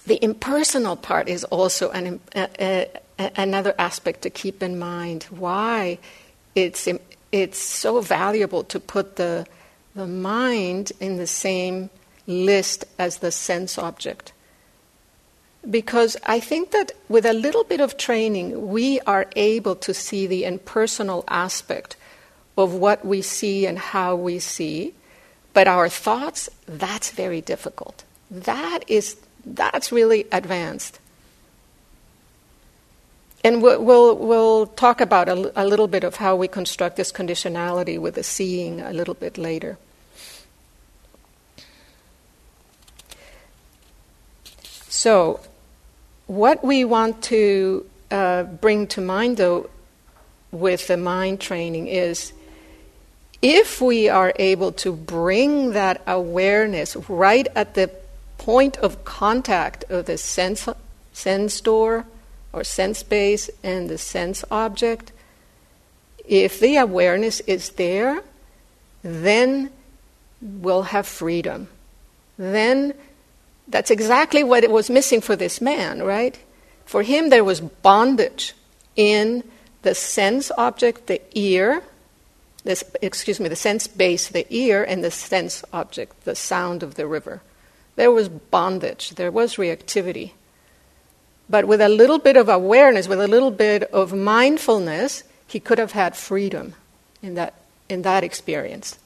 The 0.04 0.22
impersonal 0.22 0.96
part 0.96 1.28
is 1.28 1.44
also 1.44 1.90
an, 1.90 2.20
a, 2.34 2.48
a, 3.18 3.30
another 3.36 3.74
aspect 3.78 4.22
to 4.22 4.30
keep 4.30 4.62
in 4.62 4.78
mind. 4.78 5.24
Why 5.30 5.98
it's, 6.54 6.88
it's 7.32 7.58
so 7.58 8.00
valuable 8.00 8.62
to 8.64 8.78
put 8.78 9.16
the, 9.16 9.46
the 9.94 10.06
mind 10.06 10.92
in 11.00 11.16
the 11.16 11.26
same 11.26 11.90
list 12.26 12.84
as 12.98 13.18
the 13.18 13.32
sense 13.32 13.78
object. 13.78 14.32
because 15.68 16.16
I 16.26 16.40
think 16.40 16.70
that 16.72 16.92
with 17.08 17.24
a 17.24 17.32
little 17.32 17.64
bit 17.64 17.80
of 17.80 17.96
training, 17.96 18.68
we 18.68 19.00
are 19.00 19.26
able 19.36 19.76
to 19.76 19.94
see 19.94 20.26
the 20.26 20.44
impersonal 20.44 21.24
aspect 21.28 21.96
of 22.58 22.74
what 22.74 23.04
we 23.04 23.22
see 23.22 23.66
and 23.66 23.78
how 23.78 24.16
we 24.16 24.38
see. 24.38 24.94
But 25.54 25.68
our 25.68 25.88
thoughts, 25.88 26.48
that's 26.66 27.10
very 27.10 27.40
difficult. 27.40 28.04
That 28.30 28.80
is, 28.88 29.16
that's 29.44 29.92
really 29.92 30.26
advanced. 30.32 30.98
And 33.44 33.60
we'll, 33.60 33.82
we'll, 33.82 34.16
we'll 34.16 34.66
talk 34.66 35.00
about 35.00 35.28
a, 35.28 35.52
a 35.60 35.66
little 35.66 35.88
bit 35.88 36.04
of 36.04 36.16
how 36.16 36.36
we 36.36 36.46
construct 36.46 36.96
this 36.96 37.10
conditionality 37.10 37.98
with 37.98 38.14
the 38.14 38.22
seeing 38.22 38.80
a 38.80 38.92
little 38.92 39.14
bit 39.14 39.36
later. 39.36 39.78
So, 44.88 45.40
what 46.26 46.64
we 46.64 46.84
want 46.84 47.22
to 47.24 47.84
uh, 48.10 48.44
bring 48.44 48.86
to 48.88 49.00
mind, 49.00 49.38
though, 49.38 49.68
with 50.52 50.86
the 50.86 50.96
mind 50.96 51.40
training 51.40 51.88
is 51.88 52.32
if 53.40 53.80
we 53.80 54.08
are 54.08 54.32
able 54.36 54.70
to 54.72 54.92
bring 54.92 55.72
that 55.72 56.00
awareness 56.06 56.94
right 57.08 57.48
at 57.56 57.74
the 57.74 57.90
point 58.38 58.76
of 58.76 59.04
contact 59.04 59.84
of 59.90 60.06
the 60.06 60.16
sense, 60.16 60.68
sense 61.12 61.60
door 61.60 62.06
or 62.52 62.64
sense 62.64 63.02
base 63.02 63.50
and 63.62 63.88
the 63.88 63.98
sense 63.98 64.44
object, 64.50 65.12
if 66.24 66.60
the 66.60 66.76
awareness 66.76 67.40
is 67.40 67.70
there, 67.70 68.22
then 69.02 69.70
we'll 70.40 70.82
have 70.82 71.06
freedom. 71.06 71.68
Then 72.38 72.94
that's 73.68 73.90
exactly 73.90 74.44
what 74.44 74.64
it 74.64 74.70
was 74.70 74.90
missing 74.90 75.20
for 75.20 75.36
this 75.36 75.60
man, 75.60 76.02
right? 76.02 76.38
For 76.84 77.02
him, 77.02 77.30
there 77.30 77.44
was 77.44 77.60
bondage 77.60 78.54
in 78.96 79.44
the 79.82 79.94
sense 79.94 80.50
object, 80.56 81.06
the 81.06 81.20
ear, 81.38 81.82
this, 82.64 82.84
excuse 83.00 83.40
me, 83.40 83.48
the 83.48 83.56
sense 83.56 83.86
base, 83.86 84.28
the 84.28 84.46
ear, 84.54 84.84
and 84.84 85.02
the 85.02 85.10
sense 85.10 85.64
object, 85.72 86.24
the 86.24 86.34
sound 86.34 86.82
of 86.82 86.94
the 86.94 87.06
river. 87.06 87.42
There 87.96 88.10
was 88.10 88.28
bondage, 88.28 89.10
there 89.10 89.30
was 89.30 89.56
reactivity. 89.56 90.32
But 91.52 91.66
with 91.66 91.82
a 91.82 91.88
little 91.90 92.18
bit 92.18 92.38
of 92.38 92.48
awareness, 92.48 93.06
with 93.06 93.20
a 93.20 93.28
little 93.28 93.50
bit 93.50 93.82
of 93.92 94.14
mindfulness, 94.14 95.22
he 95.46 95.60
could 95.60 95.76
have 95.76 95.92
had 95.92 96.16
freedom 96.16 96.72
in 97.22 97.34
that, 97.34 97.52
in 97.90 98.00
that 98.02 98.24
experience. 98.24 98.98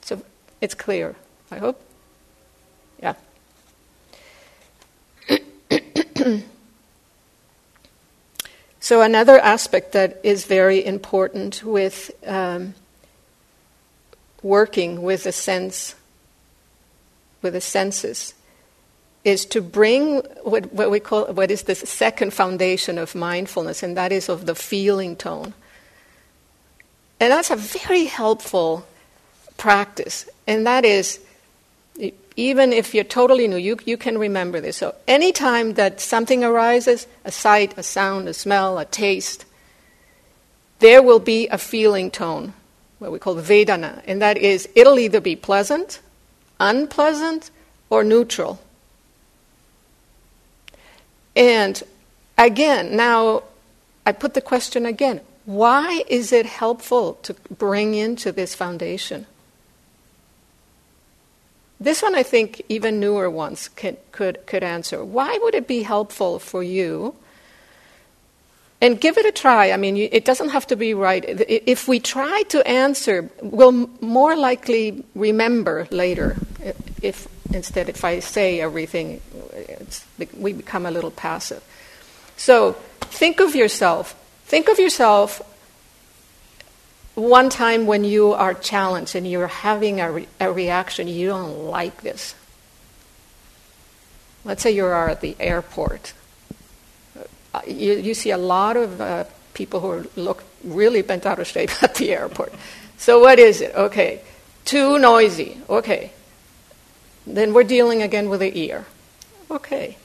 So 0.00 0.22
it's 0.62 0.72
clear, 0.72 1.16
I 1.50 1.58
hope. 1.58 1.78
Yeah. 3.02 3.12
so, 8.80 9.02
another 9.02 9.38
aspect 9.38 9.92
that 9.92 10.20
is 10.22 10.46
very 10.46 10.82
important 10.82 11.62
with 11.62 12.10
um, 12.26 12.72
working 14.42 15.02
with 15.02 15.24
the 15.24 15.32
sense, 15.32 15.94
with 17.42 17.52
the 17.52 17.60
senses, 17.60 18.32
is 19.28 19.44
to 19.46 19.60
bring 19.60 20.16
what, 20.42 20.72
what 20.72 20.90
we 20.90 21.00
call 21.00 21.26
what 21.32 21.50
is 21.50 21.62
the 21.64 21.74
second 21.74 22.32
foundation 22.32 22.98
of 22.98 23.14
mindfulness, 23.14 23.82
and 23.82 23.96
that 23.96 24.12
is 24.12 24.28
of 24.28 24.46
the 24.46 24.54
feeling 24.54 25.16
tone. 25.16 25.54
And 27.20 27.32
that's 27.32 27.50
a 27.50 27.56
very 27.56 28.04
helpful 28.06 28.86
practice, 29.56 30.28
and 30.46 30.66
that 30.66 30.84
is 30.84 31.20
even 32.36 32.72
if 32.72 32.94
you're 32.94 33.02
totally 33.02 33.48
new, 33.48 33.56
you, 33.56 33.76
you 33.84 33.96
can 33.96 34.16
remember 34.16 34.60
this. 34.60 34.76
So, 34.76 34.94
anytime 35.08 35.74
that 35.74 36.00
something 36.00 36.44
arises 36.44 37.08
a 37.24 37.32
sight, 37.32 37.76
a 37.76 37.82
sound, 37.82 38.28
a 38.28 38.34
smell, 38.34 38.78
a 38.78 38.84
taste 38.84 39.44
there 40.78 41.02
will 41.02 41.18
be 41.18 41.48
a 41.48 41.58
feeling 41.58 42.10
tone, 42.10 42.52
what 42.98 43.10
we 43.10 43.18
call 43.18 43.34
Vedana, 43.36 44.02
and 44.06 44.22
that 44.22 44.38
is 44.38 44.68
it'll 44.74 44.98
either 44.98 45.20
be 45.20 45.36
pleasant, 45.36 46.00
unpleasant, 46.60 47.50
or 47.90 48.04
neutral. 48.04 48.60
And 51.36 51.82
again, 52.36 52.96
now 52.96 53.44
I 54.04 54.12
put 54.12 54.34
the 54.34 54.40
question 54.40 54.86
again 54.86 55.20
why 55.44 56.04
is 56.08 56.30
it 56.30 56.44
helpful 56.44 57.14
to 57.22 57.32
bring 57.48 57.94
into 57.94 58.32
this 58.32 58.54
foundation? 58.54 59.26
This 61.80 62.02
one, 62.02 62.14
I 62.14 62.22
think, 62.22 62.60
even 62.68 63.00
newer 63.00 63.30
ones 63.30 63.68
can, 63.68 63.96
could, 64.12 64.44
could 64.46 64.62
answer. 64.62 65.02
Why 65.02 65.38
would 65.40 65.54
it 65.54 65.66
be 65.66 65.84
helpful 65.84 66.38
for 66.38 66.62
you? 66.62 67.14
And 68.82 69.00
give 69.00 69.16
it 69.16 69.24
a 69.24 69.32
try. 69.32 69.72
I 69.72 69.78
mean, 69.78 69.96
it 69.96 70.26
doesn't 70.26 70.50
have 70.50 70.66
to 70.66 70.76
be 70.76 70.92
right. 70.92 71.24
If 71.26 71.88
we 71.88 71.98
try 71.98 72.42
to 72.50 72.66
answer, 72.68 73.30
we'll 73.40 73.88
more 74.02 74.36
likely 74.36 75.02
remember 75.14 75.88
later. 75.90 76.36
If 77.00 77.26
instead, 77.52 77.88
if 77.88 78.04
I 78.04 78.20
say 78.20 78.60
everything, 78.60 79.20
we 80.36 80.52
become 80.52 80.86
a 80.86 80.90
little 80.90 81.10
passive. 81.10 81.62
So 82.36 82.72
think 83.00 83.40
of 83.40 83.54
yourself. 83.54 84.14
Think 84.46 84.68
of 84.68 84.78
yourself 84.78 85.42
one 87.18 87.50
time 87.50 87.86
when 87.86 88.04
you 88.04 88.32
are 88.32 88.54
challenged 88.54 89.16
and 89.16 89.28
you're 89.28 89.48
having 89.48 90.00
a, 90.00 90.12
re- 90.12 90.28
a 90.38 90.52
reaction, 90.52 91.08
you 91.08 91.28
don't 91.28 91.64
like 91.64 92.02
this. 92.02 92.34
Let's 94.44 94.62
say 94.62 94.70
you 94.70 94.84
are 94.84 95.08
at 95.08 95.20
the 95.20 95.36
airport. 95.40 96.14
Uh, 97.52 97.60
you, 97.66 97.94
you 97.94 98.14
see 98.14 98.30
a 98.30 98.38
lot 98.38 98.76
of 98.76 99.00
uh, 99.00 99.24
people 99.52 99.80
who 99.80 100.08
look 100.14 100.44
really 100.62 101.02
bent 101.02 101.26
out 101.26 101.40
of 101.40 101.46
shape 101.48 101.70
at 101.82 101.96
the 101.96 102.12
airport. 102.12 102.52
So, 102.98 103.20
what 103.20 103.38
is 103.38 103.60
it? 103.60 103.74
Okay, 103.74 104.20
too 104.64 104.98
noisy. 104.98 105.60
Okay. 105.68 106.12
Then 107.28 107.52
we're 107.52 107.64
dealing 107.64 108.00
again 108.02 108.28
with 108.28 108.40
the 108.40 108.58
ear. 108.58 108.86
Okay. 109.50 109.96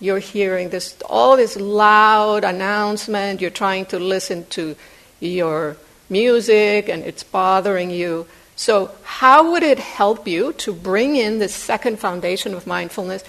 You're 0.00 0.18
hearing 0.18 0.68
this, 0.68 0.96
all 1.08 1.36
this 1.36 1.56
loud 1.56 2.44
announcement. 2.44 3.40
You're 3.40 3.50
trying 3.50 3.86
to 3.86 3.98
listen 3.98 4.46
to 4.50 4.76
your 5.18 5.76
music 6.10 6.88
and 6.88 7.02
it's 7.04 7.22
bothering 7.22 7.90
you. 7.90 8.26
So, 8.54 8.90
how 9.02 9.52
would 9.52 9.62
it 9.62 9.78
help 9.78 10.28
you 10.28 10.52
to 10.54 10.74
bring 10.74 11.16
in 11.16 11.38
the 11.38 11.48
second 11.48 11.98
foundation 11.98 12.52
of 12.52 12.66
mindfulness 12.66 13.24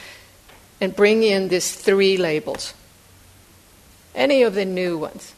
and 0.81 0.93
bring 0.93 1.23
in 1.23 1.47
these 1.47 1.73
three 1.73 2.17
labels? 2.17 2.73
Any 4.13 4.43
of 4.43 4.53
the 4.53 4.65
new 4.65 4.97
ones? 4.97 5.33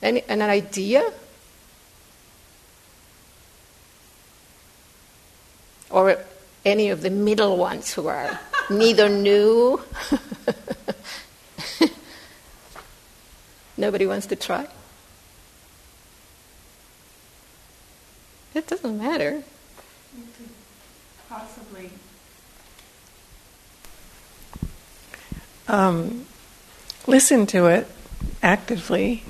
Any, 0.00 0.22
an 0.28 0.42
idea? 0.42 1.12
Or 5.90 6.18
any 6.64 6.90
of 6.90 7.02
the 7.02 7.10
middle 7.10 7.56
ones 7.56 7.92
who 7.92 8.06
are 8.06 8.38
neither 8.70 9.08
new? 9.08 9.82
Nobody 13.76 14.06
wants 14.06 14.26
to 14.26 14.36
try? 14.36 14.68
It 18.54 18.66
doesn't 18.66 18.98
matter. 18.98 19.42
possibly. 21.28 21.90
Um, 25.68 26.26
listen 27.06 27.46
to 27.46 27.66
it 27.66 27.86
actively. 28.42 29.22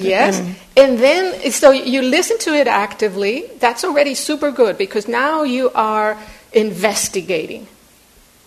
Yes, 0.00 0.38
and 0.76 0.98
then 0.98 1.50
so 1.50 1.70
you 1.70 2.02
listen 2.02 2.38
to 2.38 2.54
it 2.54 2.66
actively. 2.66 3.50
That's 3.58 3.84
already 3.84 4.14
super 4.14 4.50
good 4.50 4.78
because 4.78 5.08
now 5.08 5.42
you 5.42 5.70
are 5.74 6.18
investigating. 6.52 7.66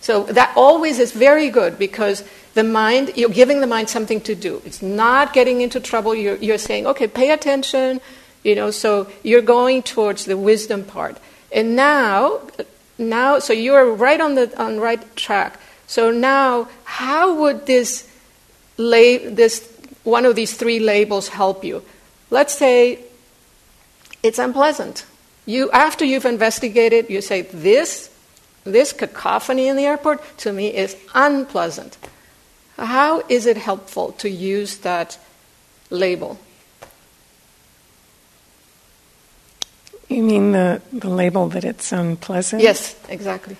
So 0.00 0.22
that 0.24 0.52
always 0.56 1.00
is 1.00 1.12
very 1.12 1.50
good 1.50 1.78
because 1.78 2.22
the 2.54 2.64
mind, 2.64 3.12
you're 3.16 3.28
giving 3.28 3.60
the 3.60 3.66
mind 3.66 3.90
something 3.90 4.20
to 4.22 4.34
do. 4.34 4.62
It's 4.64 4.80
not 4.80 5.32
getting 5.32 5.60
into 5.60 5.80
trouble. 5.80 6.14
You're, 6.14 6.36
you're 6.36 6.58
saying, 6.58 6.86
okay, 6.86 7.06
pay 7.06 7.30
attention, 7.30 8.00
you 8.42 8.54
know, 8.54 8.70
so 8.70 9.10
you're 9.22 9.42
going 9.42 9.82
towards 9.82 10.24
the 10.24 10.36
wisdom 10.36 10.84
part. 10.84 11.18
And 11.52 11.76
now, 11.76 12.40
now, 12.98 13.40
so 13.40 13.52
you're 13.52 13.92
right 13.92 14.20
on 14.20 14.36
the 14.36 14.46
on 14.62 14.80
right 14.80 15.02
track. 15.16 15.60
So 15.86 16.10
now, 16.10 16.68
how 16.84 17.34
would 17.40 17.66
this 17.66 18.08
lay 18.78 19.18
this 19.18 19.60
one 20.06 20.24
of 20.24 20.36
these 20.36 20.54
three 20.54 20.78
labels 20.78 21.28
help 21.28 21.64
you? 21.64 21.82
Let's 22.30 22.54
say 22.54 23.00
it's 24.22 24.38
unpleasant. 24.38 25.04
You 25.44 25.70
after 25.72 26.04
you've 26.04 26.24
investigated, 26.24 27.10
you 27.10 27.20
say 27.20 27.42
this 27.42 28.10
this 28.64 28.92
cacophony 28.92 29.68
in 29.68 29.76
the 29.76 29.84
airport 29.84 30.20
to 30.38 30.52
me 30.52 30.74
is 30.74 30.96
unpleasant. 31.14 31.98
How 32.76 33.22
is 33.28 33.46
it 33.46 33.56
helpful 33.56 34.12
to 34.12 34.28
use 34.28 34.78
that 34.78 35.18
label? 35.90 36.38
You 40.08 40.22
mean 40.22 40.52
the, 40.52 40.82
the 40.92 41.08
label 41.08 41.48
that 41.48 41.64
it's 41.64 41.90
unpleasant? 41.90 42.62
Yes, 42.62 42.94
exactly. 43.08 43.56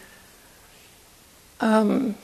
Um, 1.60 2.14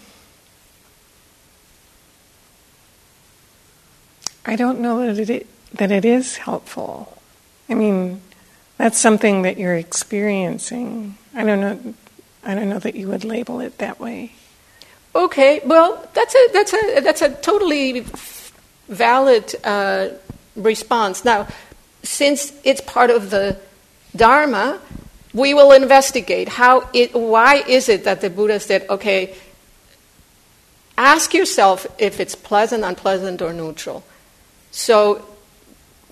I 4.44 4.57
don't 4.57 4.81
know 4.81 5.14
that 5.14 5.31
it 5.31 5.46
that 5.74 5.90
it 5.90 6.05
is 6.05 6.37
helpful. 6.37 7.16
I 7.68 7.74
mean, 7.74 8.20
that's 8.76 8.98
something 8.98 9.42
that 9.42 9.57
you're 9.57 9.76
experiencing. 9.76 11.16
I 11.35 11.44
don't 11.44 11.61
know. 11.61 11.94
I 12.44 12.55
don't 12.55 12.68
know 12.68 12.81
that 12.81 12.94
you 12.94 13.09
would 13.09 13.24
label 13.24 13.61
it 13.61 13.78
that 13.78 14.00
way. 14.00 14.33
Okay, 15.14 15.61
well, 15.64 16.09
that's 16.14 16.35
a 16.35 16.48
that's 16.52 16.72
a 16.72 17.00
that's 17.00 17.22
a 17.22 17.31
totally 17.31 18.05
valid 18.88 19.55
uh, 19.62 20.09
response. 20.57 21.24
Now, 21.24 21.46
since 22.02 22.52
it's 22.64 22.81
part 22.81 23.11
of 23.11 23.31
the 23.31 23.59
Dharma, 24.16 24.81
we 25.33 25.55
will 25.55 25.72
investigate 25.72 26.48
how 26.48 26.88
it. 26.92 27.14
Why 27.14 27.62
is 27.68 27.88
it 27.88 28.05
that 28.05 28.20
the 28.20 28.31
Buddha 28.31 28.59
said, 28.59 28.87
"Okay, 28.90 29.35
ask 30.98 31.33
yourself 31.33 31.87
if 31.98 32.18
it's 32.18 32.35
pleasant, 32.35 32.83
unpleasant, 32.83 33.40
or 33.40 33.52
neutral." 33.52 34.02
So 34.73 35.25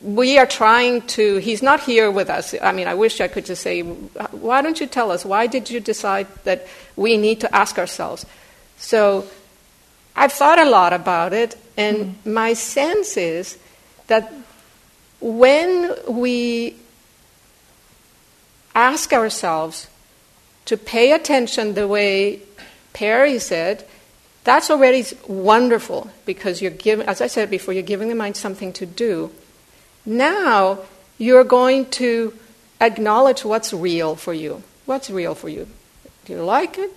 we 0.01 0.38
are 0.38 0.46
trying 0.46 1.03
to, 1.03 1.38
he's 1.38 1.62
not 1.62 1.81
here 1.81 2.11
with 2.11 2.31
us. 2.31 2.55
I 2.62 2.73
mean, 2.73 2.87
I 2.87 2.94
wish 2.94 3.20
I 3.20 3.29
could 3.29 3.46
just 3.46 3.62
say, 3.62 3.83
why 3.83 4.62
don't 4.62 4.81
you 4.81 4.87
tell 4.87 5.11
us? 5.11 5.25
Why 5.25 5.46
did 5.46 5.68
you 5.68 5.81
decide 5.81 6.27
that 6.44 6.66
we 6.96 7.16
need 7.16 7.40
to 7.40 7.55
ask 7.55 7.79
ourselves? 7.79 8.25
So 8.77 9.27
I've 10.14 10.33
thought 10.33 10.59
a 10.59 10.68
lot 10.68 10.92
about 10.92 11.33
it, 11.33 11.57
and 11.77 11.96
mm. 11.99 12.33
my 12.33 12.53
sense 12.53 13.16
is 13.16 13.59
that 14.07 14.33
when 15.20 15.94
we 16.09 16.77
ask 18.75 19.12
ourselves 19.12 19.88
to 20.64 20.77
pay 20.77 21.12
attention 21.12 21.75
the 21.75 21.87
way 21.87 22.40
Perry 22.92 23.38
said, 23.38 23.87
that's 24.44 24.70
already 24.70 25.05
wonderful 25.29 26.11
because 26.24 26.62
you're 26.62 26.70
giving, 26.70 27.07
as 27.07 27.20
I 27.20 27.26
said 27.26 27.50
before, 27.50 27.74
you're 27.74 27.83
giving 27.83 28.09
the 28.09 28.14
mind 28.14 28.37
something 28.37 28.72
to 28.74 28.87
do. 28.87 29.33
Now 30.07 30.81
you're 31.18 31.44
going 31.44 31.90
to 31.90 32.35
acknowledge 32.81 33.44
what's 33.44 33.72
real 33.72 34.16
for 34.16 34.33
you. 34.33 34.62
What's 34.87 35.11
real 35.11 35.35
for 35.35 35.48
you? 35.48 35.68
Do 36.24 36.33
you 36.33 36.42
like 36.42 36.79
it? 36.79 36.90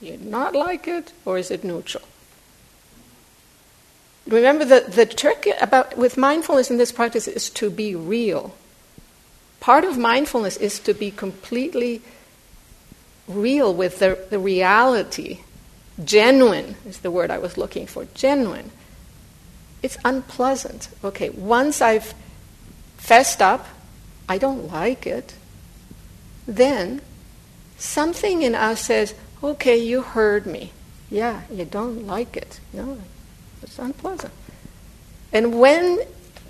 Do 0.00 0.06
you 0.06 0.18
not 0.18 0.54
like 0.54 0.86
it? 0.86 1.12
Or 1.24 1.38
is 1.38 1.50
it 1.50 1.64
neutral? 1.64 2.04
Remember 4.26 4.64
that 4.64 4.92
the 4.92 5.06
trick 5.06 5.48
about 5.60 5.96
with 5.96 6.16
mindfulness 6.16 6.70
in 6.70 6.78
this 6.78 6.92
practice 6.92 7.28
is 7.28 7.48
to 7.50 7.70
be 7.70 7.94
real. 7.94 8.54
Part 9.60 9.84
of 9.84 9.96
mindfulness 9.96 10.56
is 10.56 10.78
to 10.80 10.92
be 10.92 11.10
completely 11.10 12.02
real 13.26 13.72
with 13.72 14.00
the, 14.00 14.18
the 14.28 14.38
reality. 14.38 15.40
Genuine 16.04 16.76
is 16.86 16.98
the 16.98 17.10
word 17.10 17.30
I 17.30 17.38
was 17.38 17.56
looking 17.56 17.86
for. 17.86 18.06
Genuine 18.14 18.70
it's 19.86 19.98
unpleasant. 20.04 20.88
Okay, 21.04 21.30
once 21.30 21.80
I've 21.80 22.12
fessed 22.98 23.40
up, 23.40 23.66
I 24.28 24.38
don't 24.38 24.66
like 24.66 25.06
it, 25.06 25.34
then 26.46 27.00
something 27.78 28.42
in 28.42 28.54
us 28.54 28.80
says, 28.80 29.14
okay, 29.42 29.76
you 29.76 30.02
heard 30.02 30.44
me. 30.44 30.72
Yeah, 31.08 31.42
you 31.50 31.64
don't 31.64 32.06
like 32.06 32.36
it. 32.36 32.58
No, 32.72 32.98
it's 33.62 33.78
unpleasant. 33.78 34.32
And 35.32 35.60
when 35.60 36.00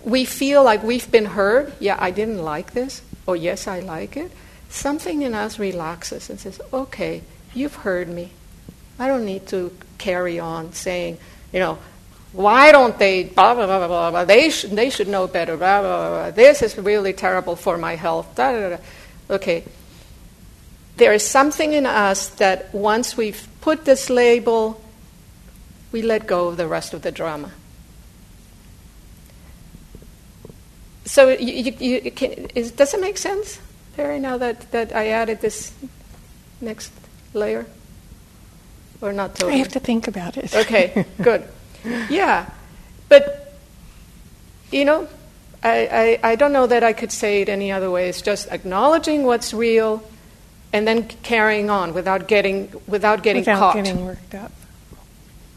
we 0.03 0.25
feel 0.25 0.65
like 0.65 0.83
we've 0.83 1.11
been 1.11 1.27
heard, 1.27 1.75
yeah, 1.79 1.99
I 1.99 2.11
didn't 2.11 2.43
like 2.43 2.73
this, 2.73 3.03
or 3.27 3.37
yes, 3.37 3.67
I 3.67 3.81
like 3.81 4.17
it, 4.17 4.31
something 4.71 5.21
in 5.21 5.35
us 5.35 5.59
relaxes 5.59 6.31
and 6.31 6.41
says, 6.41 6.61
okay, 6.73 7.23
you've 7.53 7.75
heard 7.75 8.09
me. 8.09 8.31
I 8.99 9.09
don't 9.09 9.25
need 9.25 9.47
to 9.49 9.77
carry 9.99 10.39
on 10.39 10.73
saying, 10.73 11.19
you 11.53 11.61
know, 11.61 11.79
why 12.33 12.73
don't 12.73 12.99
they 12.99 13.25
blah 13.25 13.55
blah 13.55 13.67
blah 13.67 13.87
blah 13.87 14.11
blah? 14.11 14.25
They 14.25 14.51
should 14.51 14.71
they 14.73 14.91
should 14.91 15.09
know 15.09 15.27
better. 15.27 15.57
Blah 15.57 15.81
blah 15.81 16.09
blah. 16.09 16.31
This 16.31 16.63
is 16.63 16.77
really 16.77 17.13
terrible 17.13 17.57
for 17.57 17.79
my 17.79 17.97
health. 17.97 18.35
Da, 18.35 18.53
da, 18.53 18.69
da. 18.71 18.79
Okay. 19.31 19.65
There 20.97 21.13
is 21.13 21.23
something 21.23 21.73
in 21.73 21.85
us 21.85 22.29
that 22.37 22.75
once 22.75 23.17
we've 23.17 23.47
put 23.61 23.85
this 23.85 24.09
label, 24.09 24.81
we 25.93 26.03
let 26.03 26.27
go 26.27 26.49
of 26.49 26.57
the 26.57 26.67
rest 26.67 26.95
of 26.95 27.03
the 27.03 27.13
drama. 27.13 27.53
So 31.07 31.29
you, 31.29 31.73
you, 31.79 32.01
you 32.05 32.11
can, 32.11 32.33
is, 32.55 32.73
does 32.73 32.93
it 32.93 33.01
make 33.01 33.17
sense, 33.17 33.61
Perry? 33.95 34.19
Now 34.19 34.39
that, 34.39 34.71
that 34.73 34.95
I 34.95 35.09
added 35.09 35.41
this 35.41 35.73
next 36.61 36.93
layer, 37.33 37.67
or 39.01 39.13
not 39.13 39.35
totally? 39.35 39.55
I 39.55 39.57
have 39.59 39.69
to 39.69 39.81
think 39.81 40.09
about 40.09 40.37
it. 40.37 40.55
Okay, 40.55 41.07
good 41.23 41.49
yeah, 42.09 42.51
but 43.09 43.53
you 44.71 44.85
know, 44.85 45.09
I, 45.63 46.19
I, 46.23 46.31
I 46.33 46.37
don't 46.37 46.53
know 46.53 46.67
that 46.67 46.83
I 46.83 46.93
could 46.93 47.13
say 47.13 47.43
it 47.43 47.49
any 47.49 47.71
other 47.73 47.91
way. 47.91 48.09
It's 48.09 48.23
just 48.23 48.49
acknowledging 48.51 49.25
what's 49.25 49.55
real, 49.55 50.03
and 50.73 50.87
then 50.87 51.09
carrying 51.23 51.71
on 51.71 51.95
without 51.95 52.29
getting 52.29 52.73
without 52.87 53.23
getting 53.23 53.43
without 53.43 53.59
caught. 53.59 53.75
getting 53.77 54.05
worked 54.05 54.35
up. 54.35 54.53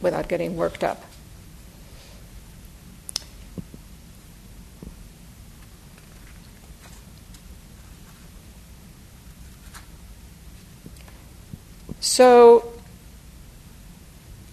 Without 0.02 0.28
getting 0.28 0.56
worked 0.56 0.84
up. 0.84 1.04
So 12.02 12.79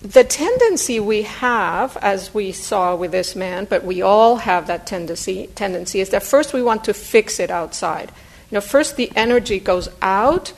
the 0.07 0.23
tendency 0.23 1.01
we 1.01 1.23
have, 1.23 1.97
as 1.97 2.33
we 2.33 2.53
saw 2.53 2.95
with 2.95 3.11
this 3.11 3.35
man, 3.35 3.64
but 3.64 3.85
we 3.85 4.03
all 4.03 4.37
have 4.37 4.69
that 4.69 4.87
tendency, 4.87 5.49
tendency 5.55 6.01
is 6.01 6.11
that 6.11 6.23
first 6.23 6.53
we 6.53 6.62
want 6.62 6.85
to 6.85 6.95
fix 6.95 7.40
it 7.40 7.51
outside. 7.51 8.12
You 8.51 8.57
know, 8.57 8.61
first 8.61 8.97
the 8.97 9.11
energy 9.16 9.59
goes 9.59 9.88
out 10.01 10.53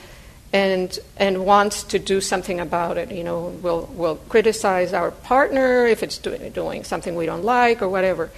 and 0.53 0.97
and 1.17 1.45
wants 1.45 1.83
to 1.83 1.99
do 1.99 2.21
something 2.21 2.59
about 2.59 2.97
it. 2.97 3.11
You 3.11 3.23
know, 3.23 3.47
we'll 3.61 3.89
we'll 3.93 4.17
criticize 4.29 4.93
our 4.93 5.09
partner 5.09 5.87
if 5.87 6.03
it's 6.03 6.19
doing 6.19 6.51
doing 6.51 6.83
something 6.83 7.15
we 7.15 7.25
don't 7.25 7.43
like 7.43 7.81
or 7.81 7.89
whatever. 7.89 8.29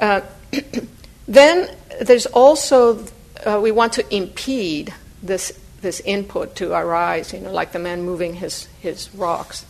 Uh, 0.00 0.22
then 1.28 1.68
there's 2.00 2.26
also 2.26 3.04
uh, 3.44 3.60
we 3.62 3.70
want 3.70 3.92
to 3.94 4.14
impede 4.14 4.94
this 5.22 5.58
this 5.82 6.00
input 6.00 6.56
to 6.56 6.72
arise. 6.72 7.34
You 7.34 7.40
know, 7.40 7.52
like 7.52 7.72
the 7.72 7.78
man 7.78 8.02
moving 8.02 8.34
his 8.34 8.66
his 8.80 9.14
rocks. 9.14 9.66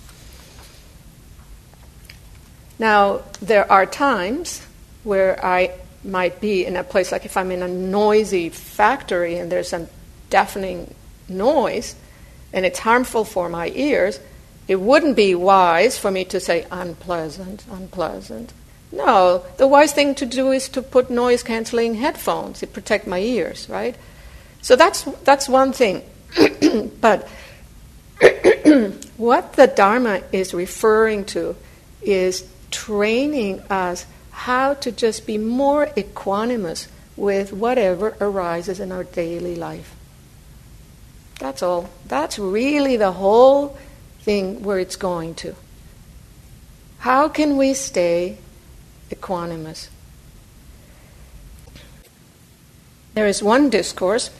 Now, 2.78 3.22
there 3.40 3.70
are 3.70 3.86
times 3.86 4.66
where 5.04 5.44
I 5.44 5.72
might 6.04 6.40
be 6.40 6.66
in 6.66 6.76
a 6.76 6.84
place 6.84 7.12
like 7.12 7.24
if 7.24 7.36
I'm 7.36 7.50
in 7.50 7.62
a 7.62 7.68
noisy 7.68 8.48
factory 8.48 9.36
and 9.36 9.50
there's 9.52 9.72
a 9.72 9.88
deafening 10.30 10.94
noise 11.28 11.94
and 12.52 12.66
it's 12.66 12.80
harmful 12.80 13.24
for 13.24 13.48
my 13.48 13.70
ears, 13.74 14.20
it 14.68 14.80
wouldn't 14.80 15.16
be 15.16 15.34
wise 15.34 15.98
for 15.98 16.10
me 16.10 16.24
to 16.26 16.40
say 16.40 16.66
unpleasant, 16.70 17.64
unpleasant. 17.70 18.52
No, 18.90 19.44
the 19.56 19.66
wise 19.66 19.92
thing 19.92 20.14
to 20.16 20.26
do 20.26 20.52
is 20.52 20.68
to 20.70 20.82
put 20.82 21.10
noise 21.10 21.42
canceling 21.42 21.94
headphones 21.94 22.60
to 22.60 22.66
protect 22.66 23.06
my 23.06 23.18
ears, 23.18 23.68
right? 23.68 23.96
So 24.60 24.76
that's, 24.76 25.02
that's 25.24 25.48
one 25.48 25.72
thing. 25.72 26.02
but 27.00 27.28
what 29.16 29.54
the 29.54 29.66
Dharma 29.74 30.22
is 30.30 30.52
referring 30.52 31.24
to 31.26 31.56
is 32.02 32.48
training 32.72 33.60
us 33.70 34.06
how 34.30 34.74
to 34.74 34.90
just 34.90 35.26
be 35.26 35.38
more 35.38 35.86
equanimous 35.88 36.88
with 37.16 37.52
whatever 37.52 38.16
arises 38.20 38.80
in 38.80 38.90
our 38.90 39.04
daily 39.04 39.54
life. 39.54 39.94
That's 41.38 41.62
all. 41.62 41.90
That's 42.06 42.38
really 42.38 42.96
the 42.96 43.12
whole 43.12 43.76
thing 44.20 44.62
where 44.62 44.78
it's 44.78 44.96
going 44.96 45.34
to. 45.36 45.54
How 46.98 47.28
can 47.28 47.56
we 47.56 47.74
stay 47.74 48.38
equanimous? 49.10 49.88
There 53.14 53.26
is 53.26 53.42
one 53.42 53.68
discourse 53.68 54.30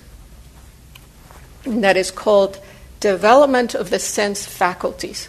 that 1.64 1.96
is 1.96 2.10
called 2.10 2.58
Development 3.00 3.74
of 3.74 3.90
the 3.90 3.98
Sense 3.98 4.46
Faculties. 4.46 5.28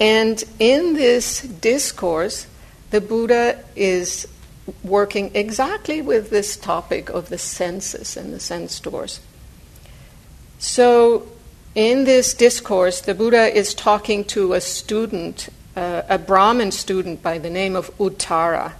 And 0.00 0.42
in 0.58 0.94
this 0.94 1.42
discourse, 1.42 2.46
the 2.90 3.00
Buddha 3.00 3.62
is 3.76 4.26
working 4.82 5.30
exactly 5.34 6.00
with 6.00 6.30
this 6.30 6.56
topic 6.56 7.10
of 7.10 7.28
the 7.28 7.38
senses 7.38 8.16
and 8.16 8.32
the 8.32 8.40
sense 8.40 8.80
doors. 8.80 9.20
So, 10.58 11.28
in 11.74 12.04
this 12.04 12.34
discourse, 12.34 13.00
the 13.00 13.14
Buddha 13.14 13.54
is 13.56 13.74
talking 13.74 14.24
to 14.24 14.54
a 14.54 14.60
student, 14.60 15.50
uh, 15.76 16.02
a 16.08 16.18
Brahmin 16.18 16.72
student 16.72 17.22
by 17.22 17.38
the 17.38 17.50
name 17.50 17.76
of 17.76 17.96
Uttara. 17.98 18.72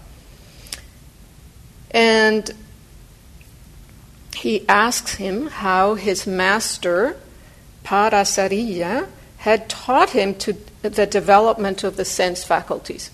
And 1.90 2.50
he 4.34 4.66
asks 4.68 5.14
him 5.16 5.48
how 5.48 5.94
his 5.94 6.26
master 6.26 7.16
Parasariya, 7.84 9.08
had 9.38 9.68
taught 9.68 10.10
him 10.10 10.34
to 10.34 10.56
the 10.82 11.06
development 11.06 11.84
of 11.84 11.96
the 11.96 12.04
sense 12.04 12.44
faculties. 12.44 13.10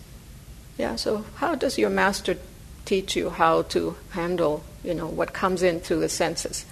Yeah, 0.79 0.97
so 0.97 1.25
how 1.37 1.55
does 1.55 1.79
your 1.79 1.91
master 1.91 2.37
teach 2.85 3.17
you 3.17 3.31
how 3.31 3.63
to 3.63 3.97
handle, 4.11 4.63
you 4.85 4.95
know, 4.95 5.07
what 5.07 5.33
comes 5.33 5.63
in 5.63 5.81
through 5.81 6.01
the 6.01 6.09
senses? 6.09 6.65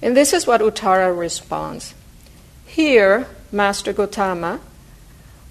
And 0.00 0.16
this 0.16 0.32
is 0.32 0.46
what 0.46 0.60
Uttara 0.60 1.16
responds. 1.16 1.94
Here, 2.64 3.26
Master 3.52 3.92
Gotama, 3.92 4.60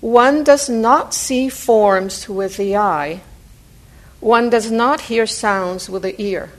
one 0.01 0.43
does 0.43 0.69
not 0.69 1.13
see 1.13 1.49
forms 1.49 2.27
with 2.27 2.57
the 2.57 2.75
eye, 2.75 3.21
one 4.19 4.49
does 4.49 4.71
not 4.71 5.01
hear 5.01 5.25
sounds 5.25 5.89
with 5.89 6.03
the 6.03 6.21
ear. 6.21 6.51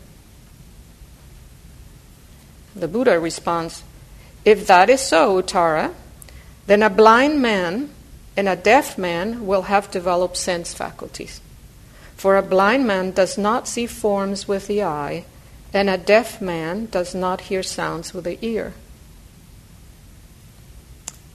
The 2.74 2.88
Buddha 2.88 3.18
responds, 3.20 3.83
If 4.44 4.66
that 4.66 4.90
is 4.90 5.00
so, 5.00 5.40
Uttara, 5.40 5.94
then 6.66 6.83
a 6.83 6.90
blind 6.90 7.40
man 7.40 7.90
and 8.37 8.49
a 8.49 8.57
deaf 8.57 8.99
man 8.99 9.47
will 9.47 9.62
have 9.62 9.90
developed 9.90 10.37
sense 10.37 10.75
faculties. 10.75 11.40
For 12.16 12.37
a 12.37 12.42
blind 12.42 12.87
man 12.87 13.11
does 13.11 13.37
not 13.37 13.68
see 13.68 13.87
forms 13.87 14.49
with 14.49 14.66
the 14.66 14.83
eye, 14.83 15.25
and 15.73 15.90
a 15.90 15.99
deaf 15.99 16.40
man 16.40 16.87
does 16.87 17.14
not 17.14 17.42
hear 17.42 17.62
sounds 17.62 18.14
with 18.14 18.25
the 18.25 18.38
ear. 18.44 18.75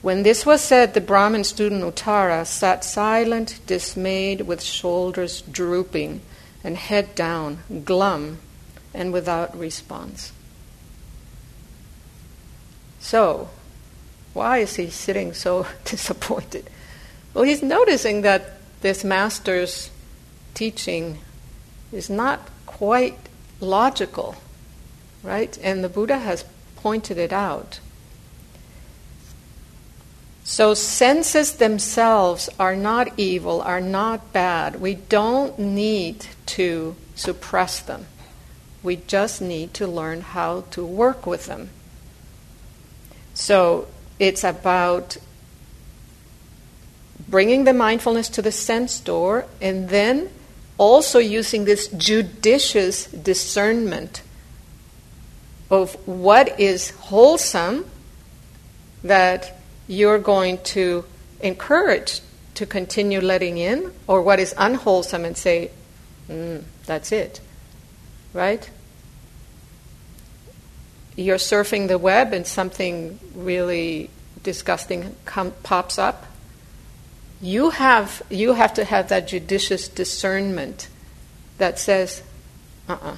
When 0.02 0.22
this 0.22 0.46
was 0.46 0.62
said, 0.62 0.94
the 0.94 1.00
Brahmin 1.00 1.44
student 1.44 1.82
Uttara 1.82 2.46
sat 2.46 2.84
silent, 2.84 3.60
dismayed, 3.66 4.42
with 4.42 4.62
shoulders 4.62 5.42
drooping 5.42 6.22
and 6.64 6.76
head 6.76 7.14
down, 7.14 7.58
glum, 7.84 8.38
and 8.94 9.12
without 9.12 9.56
response. 9.56 10.32
So, 12.98 13.50
why 14.32 14.58
is 14.58 14.76
he 14.76 14.88
sitting 14.88 15.34
so 15.34 15.66
disappointed? 15.84 16.70
Well, 17.34 17.44
he's 17.44 17.62
noticing 17.62 18.22
that 18.22 18.58
this 18.80 19.04
master's 19.04 19.90
teaching 20.54 21.18
is 21.92 22.10
not 22.10 22.40
quite 22.66 23.18
logical, 23.60 24.36
right? 25.22 25.58
And 25.62 25.84
the 25.84 25.88
Buddha 25.88 26.18
has 26.18 26.44
pointed 26.76 27.18
it 27.18 27.32
out. 27.32 27.80
So, 30.42 30.74
senses 30.74 31.54
themselves 31.54 32.48
are 32.58 32.74
not 32.74 33.12
evil, 33.16 33.60
are 33.60 33.80
not 33.80 34.32
bad. 34.32 34.80
We 34.80 34.94
don't 34.94 35.58
need 35.58 36.26
to 36.46 36.96
suppress 37.14 37.78
them. 37.80 38.06
We 38.82 38.96
just 38.96 39.42
need 39.42 39.74
to 39.74 39.86
learn 39.86 40.22
how 40.22 40.62
to 40.70 40.84
work 40.84 41.26
with 41.26 41.46
them. 41.46 41.70
So 43.34 43.88
it's 44.18 44.44
about 44.44 45.16
bringing 47.30 47.64
the 47.64 47.72
mindfulness 47.72 48.28
to 48.28 48.42
the 48.42 48.52
sense 48.52 49.00
door 49.00 49.46
and 49.60 49.88
then 49.88 50.28
also 50.78 51.18
using 51.18 51.64
this 51.64 51.88
judicious 51.88 53.06
discernment 53.06 54.22
of 55.70 55.94
what 56.06 56.58
is 56.58 56.90
wholesome 56.90 57.86
that 59.04 59.56
you're 59.86 60.18
going 60.18 60.58
to 60.62 61.04
encourage 61.40 62.20
to 62.54 62.66
continue 62.66 63.20
letting 63.20 63.56
in, 63.56 63.90
or 64.06 64.20
what 64.20 64.38
is 64.38 64.54
unwholesome 64.58 65.24
and 65.24 65.36
say, 65.36 65.70
mm, 66.28 66.62
that's 66.84 67.12
it. 67.12 67.40
Right? 68.34 68.68
you're 71.16 71.36
surfing 71.36 71.88
the 71.88 71.98
web 71.98 72.32
and 72.32 72.46
something 72.46 73.18
really 73.34 74.10
disgusting 74.42 75.14
com- 75.24 75.52
pops 75.62 75.98
up, 75.98 76.24
you 77.40 77.70
have, 77.70 78.22
you 78.30 78.54
have 78.54 78.74
to 78.74 78.84
have 78.84 79.08
that 79.08 79.28
judicious 79.28 79.88
discernment 79.88 80.88
that 81.58 81.78
says, 81.78 82.22
uh 82.88 82.92
uh-uh, 82.92 83.10
uh 83.12 83.16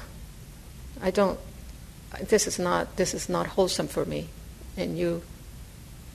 I 1.03 1.11
don't, 1.11 1.39
this 2.29 2.47
is, 2.47 2.59
not, 2.59 2.97
this 2.97 3.15
is 3.15 3.29
not 3.29 3.49
wholesome 3.49 3.89
for 3.89 4.05
me. 4.05 4.29
And 4.77 4.97
you 4.97 5.23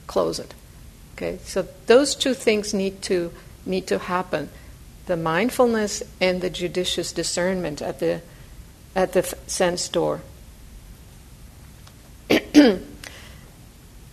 close 0.07 0.39
it. 0.39 0.53
Okay, 1.15 1.39
so 1.43 1.67
those 1.87 2.15
two 2.15 2.33
things 2.33 2.73
need 2.73 3.01
to, 3.03 3.33
need 3.65 3.87
to 3.87 3.97
happen 3.97 4.49
the 5.07 5.17
mindfulness 5.17 6.03
and 6.21 6.41
the 6.41 6.49
judicious 6.49 7.11
discernment 7.11 7.81
at 7.81 7.99
the, 7.99 8.21
at 8.95 9.13
the 9.13 9.23
sense 9.47 9.87
door. 9.89 10.21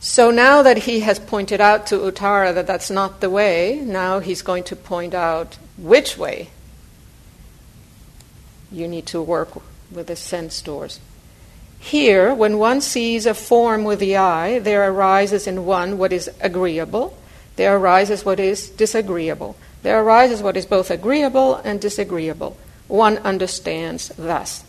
so 0.04 0.30
now 0.30 0.60
that 0.60 0.76
he 0.76 1.00
has 1.00 1.18
pointed 1.18 1.62
out 1.62 1.86
to 1.86 1.96
Uttara 1.96 2.54
that 2.54 2.66
that's 2.66 2.90
not 2.90 3.22
the 3.22 3.30
way, 3.30 3.80
now 3.82 4.18
he's 4.18 4.42
going 4.42 4.62
to 4.64 4.76
point 4.76 5.14
out 5.14 5.56
which 5.78 6.18
way 6.18 6.50
you 8.70 8.86
need 8.86 9.06
to 9.06 9.22
work 9.22 9.62
with 9.90 10.08
the 10.08 10.14
sense 10.14 10.60
doors. 10.60 11.00
Here, 11.78 12.34
when 12.34 12.58
one 12.58 12.82
sees 12.82 13.24
a 13.24 13.32
form 13.32 13.84
with 13.84 13.98
the 13.98 14.18
eye, 14.18 14.58
there 14.58 14.90
arises 14.90 15.46
in 15.46 15.64
one 15.64 15.96
what 15.96 16.12
is 16.12 16.28
agreeable, 16.38 17.16
there 17.56 17.74
arises 17.74 18.26
what 18.26 18.38
is 18.38 18.68
disagreeable. 18.68 19.56
There 19.82 20.02
arises 20.02 20.42
what 20.42 20.58
is 20.58 20.66
both 20.66 20.90
agreeable 20.90 21.54
and 21.56 21.80
disagreeable. 21.80 22.58
One 22.88 23.16
understands 23.18 24.12
thus. 24.18 24.63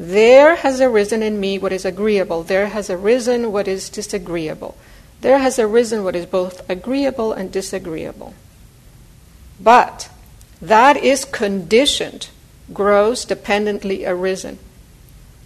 There 0.00 0.54
has 0.56 0.80
arisen 0.80 1.22
in 1.22 1.38
me 1.38 1.58
what 1.58 1.74
is 1.74 1.84
agreeable, 1.84 2.42
there 2.42 2.68
has 2.68 2.88
arisen 2.88 3.52
what 3.52 3.68
is 3.68 3.90
disagreeable. 3.90 4.74
There 5.20 5.36
has 5.36 5.58
arisen 5.58 6.04
what 6.04 6.16
is 6.16 6.24
both 6.24 6.68
agreeable 6.70 7.34
and 7.34 7.52
disagreeable. 7.52 8.32
But 9.62 10.08
that 10.62 10.96
is 10.96 11.26
conditioned, 11.26 12.30
grows 12.72 13.26
dependently 13.26 14.06
arisen. 14.06 14.58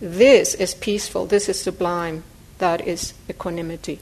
This 0.00 0.54
is 0.54 0.72
peaceful, 0.76 1.26
this 1.26 1.48
is 1.48 1.60
sublime, 1.60 2.22
that 2.58 2.86
is 2.86 3.12
equanimity. 3.28 3.98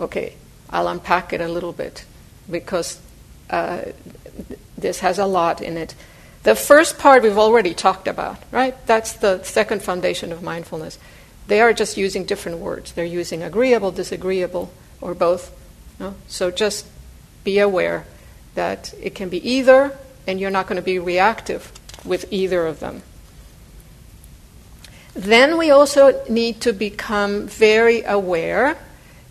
Okay, 0.00 0.36
I'll 0.70 0.88
unpack 0.88 1.34
it 1.34 1.42
a 1.42 1.48
little 1.48 1.74
bit 1.74 2.06
because 2.50 2.98
uh, 3.50 3.82
this 4.78 5.00
has 5.00 5.18
a 5.18 5.26
lot 5.26 5.60
in 5.60 5.76
it. 5.76 5.94
The 6.42 6.56
first 6.56 6.98
part 6.98 7.22
we've 7.22 7.38
already 7.38 7.72
talked 7.72 8.08
about, 8.08 8.38
right? 8.50 8.74
That's 8.86 9.12
the 9.12 9.42
second 9.44 9.82
foundation 9.82 10.32
of 10.32 10.42
mindfulness. 10.42 10.98
They 11.46 11.60
are 11.60 11.72
just 11.72 11.96
using 11.96 12.24
different 12.24 12.58
words. 12.58 12.92
They're 12.92 13.04
using 13.04 13.42
agreeable, 13.42 13.92
disagreeable, 13.92 14.72
or 15.00 15.14
both. 15.14 15.54
No? 16.00 16.14
So 16.26 16.50
just 16.50 16.86
be 17.44 17.58
aware 17.58 18.06
that 18.54 18.92
it 19.00 19.14
can 19.14 19.28
be 19.28 19.48
either, 19.48 19.96
and 20.26 20.40
you're 20.40 20.50
not 20.50 20.66
going 20.66 20.76
to 20.76 20.82
be 20.82 20.98
reactive 20.98 21.70
with 22.04 22.32
either 22.32 22.66
of 22.66 22.80
them. 22.80 23.02
Then 25.14 25.58
we 25.58 25.70
also 25.70 26.24
need 26.28 26.60
to 26.62 26.72
become 26.72 27.46
very 27.46 28.02
aware 28.02 28.76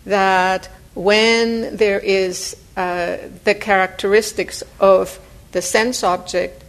that 0.06 0.70
when 0.94 1.76
there 1.76 2.00
is 2.00 2.56
uh, 2.78 3.18
the 3.44 3.56
characteristics 3.56 4.64
of 4.80 5.20
the 5.52 5.62
sense 5.62 6.04
object 6.04 6.61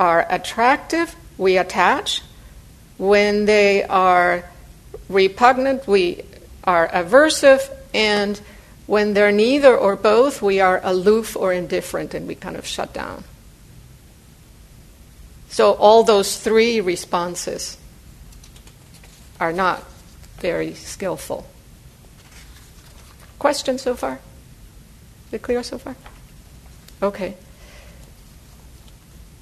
are 0.00 0.26
attractive, 0.30 1.14
we 1.36 1.58
attach. 1.58 2.22
When 2.96 3.44
they 3.44 3.84
are 3.84 4.44
repugnant, 5.08 5.86
we 5.86 6.22
are 6.64 6.88
aversive. 6.88 7.70
And 7.92 8.40
when 8.86 9.12
they're 9.14 9.30
neither 9.30 9.76
or 9.76 9.94
both, 9.96 10.40
we 10.40 10.58
are 10.60 10.80
aloof 10.82 11.36
or 11.36 11.52
indifferent 11.52 12.14
and 12.14 12.26
we 12.26 12.34
kind 12.34 12.56
of 12.56 12.66
shut 12.66 12.94
down. 12.94 13.24
So, 15.50 15.72
all 15.72 16.04
those 16.04 16.38
three 16.38 16.80
responses 16.80 17.76
are 19.38 19.52
not 19.52 19.84
very 20.38 20.74
skillful. 20.74 21.44
Questions 23.38 23.82
so 23.82 23.94
far? 23.94 24.20
Is 25.26 25.34
it 25.34 25.42
clear 25.42 25.62
so 25.62 25.76
far? 25.78 25.96
Okay. 27.02 27.36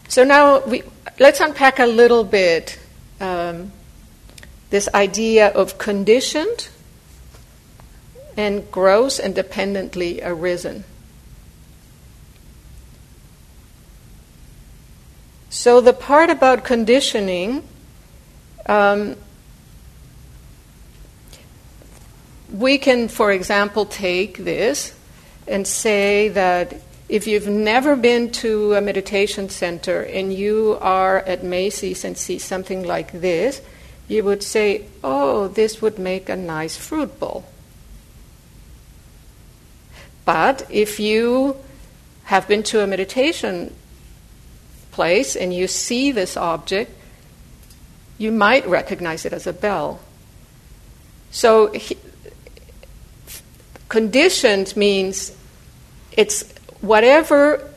So 0.09 0.25
now 0.25 0.61
we, 0.61 0.83
let's 1.19 1.39
unpack 1.39 1.79
a 1.79 1.87
little 1.87 2.25
bit 2.25 2.79
um, 3.21 3.73
this 4.71 4.89
idea 4.95 5.49
of 5.49 5.77
conditioned 5.77 6.69
and 8.35 8.71
gross 8.71 9.19
and 9.19 9.35
dependently 9.35 10.23
arisen. 10.23 10.85
So 15.51 15.81
the 15.83 15.93
part 15.93 16.31
about 16.31 16.65
conditioning, 16.65 17.63
um, 18.65 19.17
we 22.51 22.79
can, 22.79 23.09
for 23.09 23.31
example, 23.31 23.85
take 23.85 24.39
this 24.39 24.95
and 25.47 25.67
say 25.67 26.29
that 26.29 26.81
if 27.09 27.27
you've 27.27 27.49
never 27.49 27.97
been 27.97 28.31
to 28.31 28.75
a 28.75 28.81
meditation 28.81 29.49
center 29.49 30.03
and 30.03 30.33
you 30.33 30.77
are 30.81 31.19
at 31.21 31.43
Macy's 31.43 32.05
and 32.05 32.17
see 32.19 32.39
something 32.39 32.83
like 32.83 33.13
this, 33.13 33.63
you 34.09 34.25
would 34.25 34.43
say, 34.43 34.85
oh, 35.03 35.49
this 35.49 35.81
would 35.81 35.99
make 35.99 36.29
a 36.29 36.37
nice 36.37 36.77
fruit 36.77 37.19
bowl. 37.19 37.45
But 40.25 40.67
if 40.71 41.01
you 41.01 41.57
have 42.25 42.47
been 42.47 42.63
to 42.65 42.83
a 42.83 42.87
meditation 42.87 43.75
place 44.91 45.35
and 45.35 45.55
you 45.55 45.67
see 45.67 46.13
this 46.13 46.37
object, 46.37 46.91
you 48.19 48.31
might 48.33 48.67
recognize 48.67 49.25
it 49.25 49.33
as 49.33 49.47
a 49.47 49.53
bell. 49.53 50.01
So, 51.31 51.73
he, 51.73 51.97
conditioned 53.89 54.77
means 54.77 55.33
it's 56.13 56.53
whatever 56.81 57.69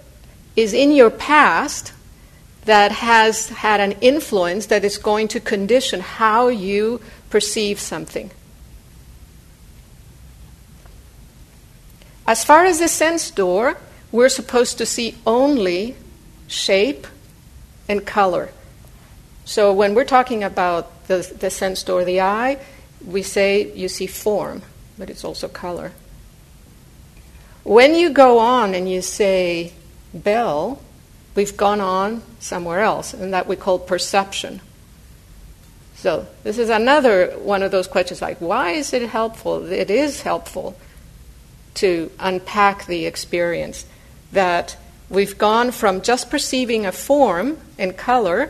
is 0.55 0.73
in 0.73 0.91
your 0.91 1.09
past 1.09 1.93
that 2.65 2.91
has 2.91 3.49
had 3.49 3.79
an 3.79 3.93
influence 4.01 4.67
that 4.67 4.83
is 4.83 4.97
going 4.97 5.27
to 5.29 5.39
condition 5.39 5.99
how 5.99 6.47
you 6.47 7.01
perceive 7.29 7.79
something. 7.79 8.29
As 12.27 12.45
far 12.45 12.65
as 12.65 12.79
the 12.79 12.87
sense 12.87 13.31
door, 13.31 13.77
we're 14.11 14.29
supposed 14.29 14.77
to 14.77 14.85
see 14.85 15.17
only 15.25 15.95
shape 16.47 17.07
and 17.89 18.05
color. 18.05 18.49
So 19.45 19.73
when 19.73 19.95
we're 19.95 20.05
talking 20.05 20.43
about 20.43 21.07
the, 21.07 21.29
the 21.39 21.49
sense 21.49 21.83
door, 21.83 22.05
the 22.05 22.21
eye, 22.21 22.59
we 23.05 23.23
say 23.23 23.73
you 23.73 23.89
see 23.89 24.07
form, 24.07 24.61
but 24.97 25.09
it's 25.09 25.23
also 25.23 25.47
color. 25.47 25.91
When 27.63 27.95
you 27.95 28.09
go 28.09 28.39
on 28.39 28.73
and 28.73 28.89
you 28.89 29.01
say 29.01 29.73
bell, 30.13 30.81
we've 31.35 31.55
gone 31.55 31.79
on 31.79 32.23
somewhere 32.39 32.81
else, 32.81 33.13
and 33.13 33.33
that 33.33 33.47
we 33.47 33.55
call 33.55 33.79
perception. 33.79 34.61
So, 35.95 36.25
this 36.43 36.57
is 36.57 36.69
another 36.69 37.27
one 37.37 37.61
of 37.61 37.71
those 37.71 37.87
questions 37.87 38.21
like, 38.21 38.39
why 38.39 38.71
is 38.71 38.93
it 38.93 39.07
helpful? 39.07 39.71
It 39.71 39.91
is 39.91 40.23
helpful 40.23 40.75
to 41.75 42.11
unpack 42.19 42.87
the 42.87 43.05
experience 43.05 43.85
that 44.31 44.75
we've 45.09 45.37
gone 45.37 45.71
from 45.71 46.01
just 46.01 46.29
perceiving 46.29 46.85
a 46.85 46.91
form 46.91 47.57
and 47.77 47.95
color 47.95 48.49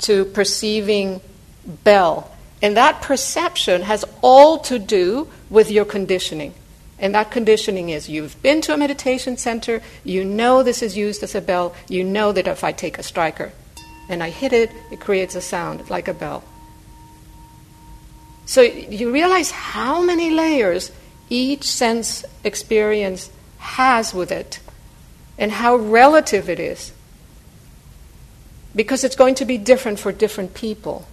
to 0.00 0.24
perceiving 0.26 1.20
bell. 1.66 2.30
And 2.62 2.76
that 2.76 3.02
perception 3.02 3.82
has 3.82 4.04
all 4.22 4.58
to 4.60 4.78
do 4.78 5.28
with 5.50 5.70
your 5.70 5.84
conditioning. 5.84 6.54
And 6.98 7.14
that 7.14 7.30
conditioning 7.30 7.90
is 7.90 8.08
you've 8.08 8.40
been 8.42 8.60
to 8.62 8.74
a 8.74 8.76
meditation 8.76 9.36
center, 9.36 9.82
you 10.04 10.24
know 10.24 10.62
this 10.62 10.82
is 10.82 10.96
used 10.96 11.22
as 11.22 11.34
a 11.34 11.40
bell, 11.40 11.74
you 11.88 12.02
know 12.02 12.32
that 12.32 12.48
if 12.48 12.64
I 12.64 12.72
take 12.72 12.98
a 12.98 13.02
striker 13.02 13.52
and 14.08 14.22
I 14.22 14.30
hit 14.30 14.52
it, 14.52 14.70
it 14.90 15.00
creates 15.00 15.34
a 15.34 15.40
sound 15.40 15.88
like 15.90 16.08
a 16.08 16.14
bell. 16.14 16.42
So 18.46 18.62
you 18.62 19.12
realize 19.12 19.50
how 19.50 20.02
many 20.02 20.30
layers 20.30 20.90
each 21.28 21.64
sense 21.64 22.24
experience 22.42 23.30
has 23.58 24.14
with 24.14 24.32
it 24.32 24.60
and 25.36 25.52
how 25.52 25.76
relative 25.76 26.48
it 26.48 26.58
is. 26.58 26.92
Because 28.74 29.04
it's 29.04 29.16
going 29.16 29.34
to 29.36 29.44
be 29.44 29.58
different 29.58 29.98
for 29.98 30.12
different 30.12 30.54
people. 30.54 31.06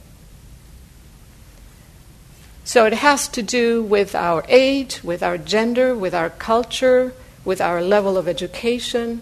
So 2.66 2.86
it 2.86 2.93
has 2.93 3.28
to 3.30 3.43
do 3.43 3.84
with 3.84 4.16
our 4.16 4.43
age, 4.49 5.03
with 5.03 5.22
our 5.22 5.38
gender, 5.38 5.95
with 5.95 6.16
our 6.16 6.32
culture, 6.32 7.13
with 7.45 7.61
our 7.61 7.80
level 7.80 8.18
of 8.18 8.28
education. 8.28 9.22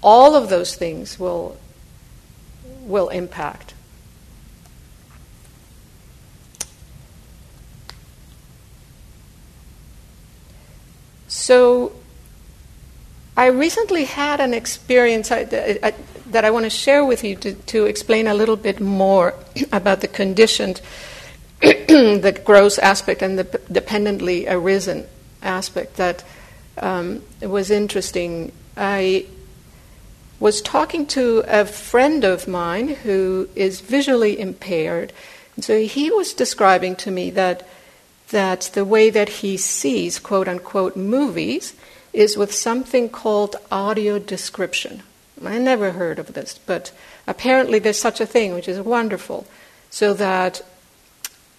All 0.00 0.36
of 0.36 0.48
those 0.48 0.76
things 0.76 1.18
will, 1.18 1.58
will 2.82 3.08
impact. 3.08 3.74
So, 11.26 11.92
I 13.36 13.46
recently 13.46 14.04
had 14.04 14.38
an 14.38 14.54
experience 14.54 15.32
I, 15.32 15.78
I, 15.82 15.92
that 16.34 16.44
I 16.44 16.50
want 16.50 16.64
to 16.64 16.70
share 16.70 17.04
with 17.04 17.22
you 17.22 17.36
to, 17.36 17.54
to 17.54 17.86
explain 17.86 18.26
a 18.26 18.34
little 18.34 18.56
bit 18.56 18.80
more 18.80 19.34
about 19.72 20.00
the 20.00 20.08
conditioned, 20.08 20.80
the 21.60 22.40
gross 22.44 22.76
aspect, 22.78 23.22
and 23.22 23.38
the 23.38 23.60
dependently 23.70 24.46
arisen 24.48 25.06
aspect 25.42 25.96
that 25.96 26.24
um, 26.78 27.22
was 27.40 27.70
interesting. 27.70 28.50
I 28.76 29.26
was 30.40 30.60
talking 30.60 31.06
to 31.06 31.44
a 31.46 31.64
friend 31.64 32.24
of 32.24 32.48
mine 32.48 32.88
who 32.88 33.48
is 33.54 33.80
visually 33.80 34.38
impaired. 34.38 35.12
And 35.54 35.64
so 35.64 35.80
he 35.80 36.10
was 36.10 36.34
describing 36.34 36.96
to 36.96 37.12
me 37.12 37.30
that, 37.30 37.66
that 38.30 38.70
the 38.74 38.84
way 38.84 39.08
that 39.08 39.28
he 39.28 39.56
sees, 39.56 40.18
quote 40.18 40.48
unquote, 40.48 40.96
movies 40.96 41.74
is 42.12 42.36
with 42.36 42.52
something 42.52 43.08
called 43.08 43.54
audio 43.70 44.18
description. 44.18 45.04
I 45.42 45.58
never 45.58 45.92
heard 45.92 46.18
of 46.18 46.34
this, 46.34 46.58
but 46.58 46.92
apparently 47.26 47.78
there's 47.78 47.98
such 47.98 48.20
a 48.20 48.26
thing, 48.26 48.54
which 48.54 48.68
is 48.68 48.80
wonderful, 48.80 49.46
so 49.90 50.12
that 50.14 50.62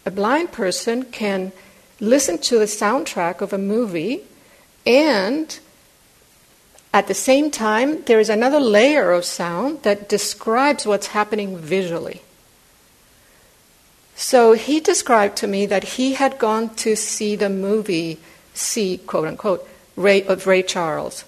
a 0.05 0.11
blind 0.11 0.51
person 0.51 1.03
can 1.05 1.51
listen 1.99 2.37
to 2.37 2.59
the 2.59 2.65
soundtrack 2.65 3.41
of 3.41 3.53
a 3.53 3.57
movie 3.57 4.21
and 4.85 5.59
at 6.95 7.07
the 7.07 7.13
same 7.13 7.51
time, 7.51 8.03
there 8.03 8.21
is 8.21 8.29
another 8.29 8.61
layer 8.61 9.11
of 9.11 9.25
sound 9.25 9.83
that 9.83 10.07
describes 10.07 10.87
what's 10.87 11.07
happening 11.07 11.57
visually. 11.57 12.21
So 14.15 14.53
he 14.53 14.79
described 14.79 15.35
to 15.39 15.47
me 15.47 15.65
that 15.65 15.83
he 15.99 16.13
had 16.13 16.39
gone 16.39 16.73
to 16.75 16.95
see 16.95 17.35
the 17.35 17.49
movie, 17.49 18.19
see, 18.53 18.97
quote 18.97 19.27
unquote, 19.27 19.67
Ray, 19.97 20.23
of 20.23 20.47
Ray 20.47 20.63
Charles. 20.63 21.25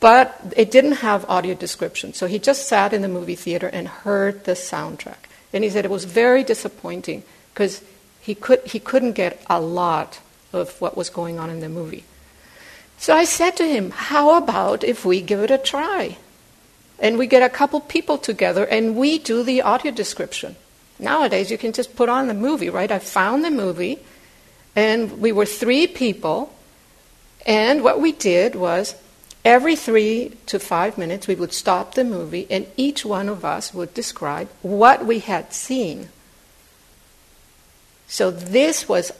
But 0.00 0.54
it 0.56 0.70
didn't 0.70 1.02
have 1.02 1.28
audio 1.28 1.54
description, 1.54 2.14
so 2.14 2.26
he 2.26 2.38
just 2.38 2.68
sat 2.68 2.92
in 2.92 3.02
the 3.02 3.08
movie 3.08 3.34
theater 3.34 3.66
and 3.66 3.88
heard 3.88 4.44
the 4.44 4.52
soundtrack. 4.52 5.26
And 5.52 5.64
he 5.64 5.70
said 5.70 5.84
it 5.84 5.90
was 5.90 6.04
very 6.04 6.44
disappointing 6.44 7.24
because 7.52 7.82
he, 8.20 8.34
could, 8.34 8.60
he 8.64 8.78
couldn't 8.78 9.12
get 9.12 9.42
a 9.48 9.60
lot 9.60 10.20
of 10.52 10.80
what 10.80 10.96
was 10.96 11.10
going 11.10 11.38
on 11.38 11.50
in 11.50 11.60
the 11.60 11.68
movie. 11.68 12.04
So 12.98 13.14
I 13.14 13.24
said 13.24 13.56
to 13.56 13.66
him, 13.66 13.90
How 13.90 14.36
about 14.36 14.84
if 14.84 15.04
we 15.04 15.20
give 15.20 15.40
it 15.40 15.50
a 15.50 15.58
try? 15.58 16.18
And 16.98 17.16
we 17.16 17.26
get 17.26 17.42
a 17.42 17.48
couple 17.48 17.80
people 17.80 18.18
together 18.18 18.64
and 18.64 18.96
we 18.96 19.18
do 19.18 19.42
the 19.42 19.62
audio 19.62 19.92
description. 19.92 20.56
Nowadays, 20.98 21.50
you 21.50 21.58
can 21.58 21.72
just 21.72 21.94
put 21.94 22.08
on 22.08 22.26
the 22.26 22.34
movie, 22.34 22.70
right? 22.70 22.90
I 22.90 22.98
found 22.98 23.44
the 23.44 23.52
movie, 23.52 24.00
and 24.74 25.20
we 25.20 25.30
were 25.30 25.46
three 25.46 25.86
people, 25.86 26.52
and 27.46 27.84
what 27.84 28.00
we 28.00 28.10
did 28.10 28.56
was 28.56 28.96
Every 29.44 29.76
three 29.76 30.36
to 30.46 30.58
five 30.58 30.98
minutes, 30.98 31.28
we 31.28 31.34
would 31.34 31.52
stop 31.52 31.94
the 31.94 32.04
movie, 32.04 32.46
and 32.50 32.66
each 32.76 33.04
one 33.04 33.28
of 33.28 33.44
us 33.44 33.72
would 33.72 33.94
describe 33.94 34.48
what 34.62 35.06
we 35.06 35.20
had 35.20 35.52
seen. 35.52 36.08
So, 38.08 38.30
this 38.30 38.88
was 38.88 39.12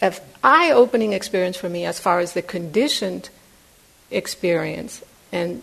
an 0.00 0.14
eye 0.44 0.70
opening 0.70 1.12
experience 1.12 1.56
for 1.56 1.68
me 1.68 1.84
as 1.84 1.98
far 1.98 2.20
as 2.20 2.34
the 2.34 2.42
conditioned 2.42 3.30
experience 4.10 5.02
and, 5.32 5.62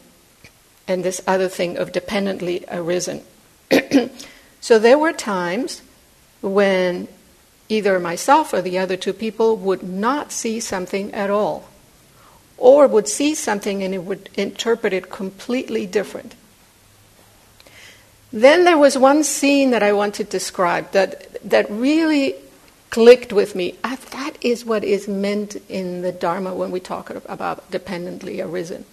and 0.87 1.03
this 1.03 1.21
other 1.27 1.47
thing 1.47 1.77
of 1.77 1.91
dependently 1.91 2.65
arisen. 2.69 3.23
so, 4.61 4.79
there 4.79 4.97
were 4.97 5.13
times 5.13 5.81
when 6.41 7.07
either 7.69 7.99
myself 7.99 8.51
or 8.51 8.61
the 8.61 8.77
other 8.77 8.97
two 8.97 9.13
people 9.13 9.55
would 9.57 9.83
not 9.83 10.31
see 10.31 10.59
something 10.59 11.13
at 11.13 11.29
all 11.29 11.69
or 12.57 12.87
would 12.87 13.07
see 13.07 13.35
something 13.35 13.83
and 13.83 13.93
it 13.93 14.03
would 14.03 14.29
interpret 14.35 14.93
it 14.93 15.09
completely 15.09 15.85
different. 15.85 16.35
Then 18.31 18.65
there 18.65 18.77
was 18.77 18.97
one 18.97 19.23
scene 19.23 19.71
that 19.71 19.83
I 19.83 19.93
want 19.93 20.15
to 20.15 20.23
describe 20.23 20.91
that, 20.91 21.41
that 21.49 21.69
really 21.69 22.35
clicked 22.89 23.33
with 23.33 23.55
me. 23.55 23.75
I, 23.83 23.95
that 23.95 24.37
is 24.41 24.65
what 24.65 24.83
is 24.83 25.07
meant 25.07 25.55
in 25.69 26.01
the 26.01 26.11
Dharma 26.11 26.53
when 26.53 26.71
we 26.71 26.79
talk 26.79 27.09
about 27.09 27.69
dependently 27.71 28.41
arisen. 28.41 28.85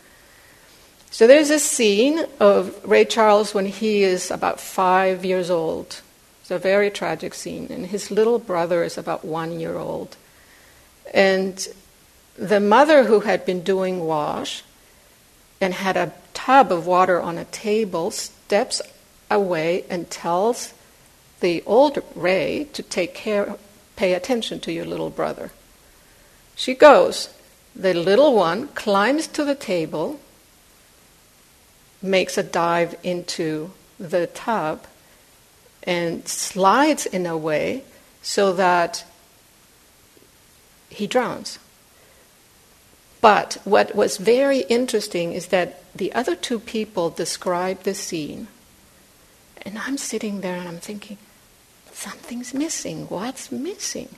So 1.11 1.27
there's 1.27 1.51
a 1.51 1.59
scene 1.59 2.25
of 2.41 2.81
Ray 2.85 3.05
Charles 3.05 3.53
when 3.53 3.67
he 3.67 4.03
is 4.03 4.31
about 4.31 4.61
five 4.61 5.25
years 5.25 5.51
old. 5.51 6.01
It's 6.41 6.51
a 6.51 6.59
very 6.59 6.91
tragic 6.91 7.35
scene, 7.35 7.67
and 7.71 7.87
his 7.87 8.11
little 8.11 8.39
brother 8.39 8.83
is 8.83 8.97
about 8.97 9.25
one 9.25 9.61
year 9.61 9.77
old. 9.77 10.17
And 11.13 11.69
the 12.43 12.59
mother 12.59 13.05
who 13.05 13.21
had 13.21 13.47
been 13.47 13.63
doing 13.63 14.01
wash 14.01 14.65
and 15.61 15.73
had 15.75 15.97
a 15.97 16.13
tub 16.35 16.73
of 16.73 16.87
water 16.89 17.21
on 17.21 17.39
a 17.39 17.45
table 17.47 18.11
steps 18.11 18.83
away 19.31 19.85
and 19.89 20.11
tells 20.11 20.75
the 21.39 21.63
old 21.67 22.03
Ray 22.17 22.65
to 22.73 22.83
take 22.83 23.15
care, 23.15 23.55
pay 23.95 24.15
attention 24.15 24.59
to 24.61 24.73
your 24.73 24.85
little 24.85 25.11
brother. 25.11 25.53
She 26.57 26.75
goes. 26.75 27.29
The 27.77 27.95
little 27.95 28.35
one 28.35 28.69
climbs 28.69 29.27
to 29.29 29.45
the 29.45 29.55
table, 29.55 30.21
makes 32.03 32.37
a 32.37 32.43
dive 32.43 32.97
into 33.03 33.71
the 33.99 34.27
tub, 34.27 34.85
and 35.85 36.27
slides 36.29 37.07
in 37.07 37.25
a 37.25 37.37
way 37.37 37.85
so 38.21 38.53
that 38.53 39.05
he 40.91 41.07
drowns. 41.07 41.59
But 43.23 43.57
what 43.65 43.95
was 43.95 44.19
very 44.19 44.59
interesting 44.69 45.33
is 45.33 45.47
that 45.47 45.81
the 45.95 46.13
other 46.13 46.37
two 46.37 46.59
people 46.59 47.09
described 47.09 47.85
the 47.85 47.95
scene, 47.95 48.49
and 49.63 49.79
I'm 49.79 49.97
sitting 49.97 50.43
there 50.43 50.57
and 50.57 50.69
I'm 50.69 50.81
thinking, 50.81 51.19
something's 51.93 52.53
missing. 52.53 53.07
What's 53.09 53.53
missing? 53.53 54.09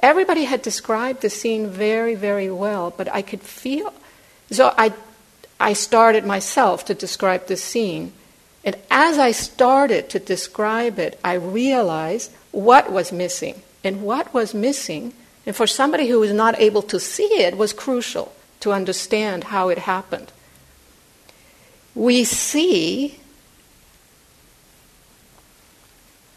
Everybody 0.00 0.44
had 0.44 0.62
described 0.62 1.20
the 1.20 1.28
scene 1.30 1.68
very, 1.68 2.14
very 2.14 2.50
well, 2.50 2.90
but 2.90 3.12
I 3.14 3.20
could 3.20 3.42
feel. 3.42 3.92
So 4.50 4.74
I, 4.76 4.94
I 5.60 5.74
started 5.74 6.24
myself 6.24 6.86
to 6.86 6.94
describe 6.94 7.46
the 7.46 7.56
scene. 7.56 8.12
And 8.64 8.76
as 8.90 9.18
I 9.18 9.32
started 9.32 10.08
to 10.10 10.18
describe 10.18 10.98
it, 10.98 11.20
I 11.22 11.34
realized 11.34 12.32
what 12.52 12.90
was 12.90 13.12
missing. 13.12 13.62
And 13.82 14.02
what 14.02 14.32
was 14.32 14.54
missing, 14.54 15.12
and 15.46 15.54
for 15.54 15.66
somebody 15.66 16.08
who 16.08 16.20
was 16.20 16.32
not 16.32 16.58
able 16.58 16.82
to 16.82 16.98
see 16.98 17.24
it, 17.24 17.56
was 17.56 17.72
crucial 17.72 18.32
to 18.60 18.72
understand 18.72 19.44
how 19.44 19.68
it 19.68 19.78
happened. 19.78 20.32
We 21.94 22.24
see 22.24 23.18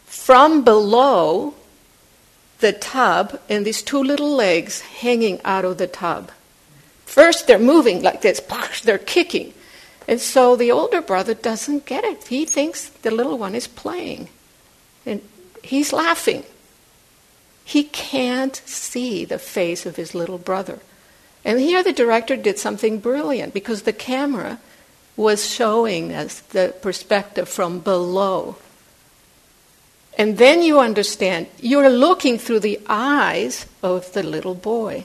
from 0.04 0.62
below 0.62 1.54
the 2.60 2.72
tub 2.72 3.40
and 3.48 3.64
these 3.64 3.82
two 3.82 4.02
little 4.02 4.34
legs 4.34 4.80
hanging 4.80 5.40
out 5.44 5.64
of 5.64 5.78
the 5.78 5.86
tub. 5.86 6.30
First, 7.06 7.46
they're 7.46 7.58
moving 7.58 8.02
like 8.02 8.20
this, 8.20 8.40
they're 8.84 8.98
kicking. 8.98 9.54
And 10.06 10.20
so 10.20 10.56
the 10.56 10.70
older 10.70 11.00
brother 11.00 11.34
doesn't 11.34 11.86
get 11.86 12.04
it. 12.04 12.26
He 12.28 12.44
thinks 12.44 12.88
the 12.88 13.10
little 13.10 13.38
one 13.38 13.54
is 13.54 13.66
playing. 13.66 14.28
And 15.04 15.22
he's 15.62 15.92
laughing. 15.92 16.44
He 17.68 17.84
can't 17.84 18.56
see 18.64 19.26
the 19.26 19.38
face 19.38 19.84
of 19.84 19.96
his 19.96 20.14
little 20.14 20.38
brother. 20.38 20.78
And 21.44 21.60
here 21.60 21.82
the 21.82 21.92
director 21.92 22.34
did 22.34 22.58
something 22.58 22.98
brilliant 22.98 23.52
because 23.52 23.82
the 23.82 23.92
camera 23.92 24.58
was 25.18 25.46
showing 25.46 26.14
us 26.14 26.40
the 26.40 26.74
perspective 26.80 27.46
from 27.46 27.80
below. 27.80 28.56
And 30.16 30.38
then 30.38 30.62
you 30.62 30.80
understand 30.80 31.48
you're 31.60 31.90
looking 31.90 32.38
through 32.38 32.60
the 32.60 32.80
eyes 32.88 33.66
of 33.82 34.14
the 34.14 34.22
little 34.22 34.54
boy. 34.54 35.04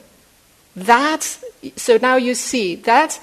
That's 0.73 1.43
so 1.75 1.97
now 1.97 2.15
you 2.15 2.33
see 2.33 2.75
that's 2.75 3.19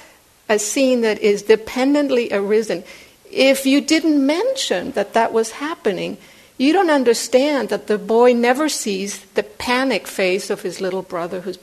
a 0.51 0.59
scene 0.59 1.01
that 1.01 1.19
is 1.19 1.45
dependently 1.45 2.31
arisen. 2.31 2.85
If 3.33 3.65
you 3.65 3.81
didn't 3.81 4.21
mention 4.21 4.91
that 4.91 5.15
that 5.15 5.33
was 5.33 5.53
happening, 5.53 6.19
you 6.61 6.75
don't 6.75 6.91
understand 6.91 7.71
that 7.71 7.87
the 7.87 7.97
boy 7.97 8.35
never 8.35 8.69
sees 8.69 9.21
the 9.33 9.43
panic 9.43 10.07
face 10.07 10.51
of 10.51 10.61
his 10.61 10.79
little 10.79 11.01
brother 11.01 11.41
who's 11.41 11.59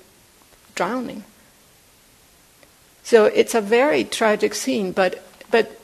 drowning. 0.74 1.24
So 3.04 3.26
it's 3.26 3.54
a 3.54 3.62
very 3.62 4.04
tragic 4.04 4.56
scene, 4.56 4.93
but 4.93 5.24
but 5.52 5.80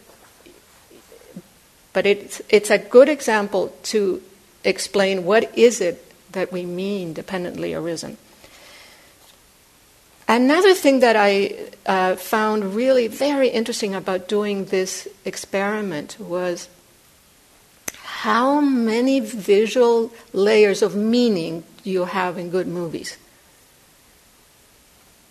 but 1.93 2.07
it's 2.07 2.41
it's 2.49 2.71
a 2.71 2.79
good 2.79 3.07
example 3.07 3.71
to 3.93 4.19
explain 4.63 5.25
what 5.25 5.55
is 5.55 5.79
it 5.79 6.03
that 6.31 6.51
we 6.51 6.65
mean 6.65 7.13
dependently 7.13 7.75
arisen. 7.75 8.17
Another 10.27 10.73
thing 10.73 11.01
that 11.01 11.15
I 11.15 11.53
uh, 11.85 12.15
found 12.15 12.73
really 12.73 13.07
very 13.07 13.49
interesting 13.49 13.93
about 13.93 14.27
doing 14.27 14.65
this 14.65 15.07
experiment 15.23 16.17
was 16.19 16.67
how 18.23 18.61
many 18.61 19.19
visual 19.19 20.09
layers 20.31 20.81
of 20.81 20.95
meaning 20.95 21.61
you 21.83 22.05
have 22.05 22.37
in 22.37 22.49
good 22.49 22.65
movies. 22.65 23.17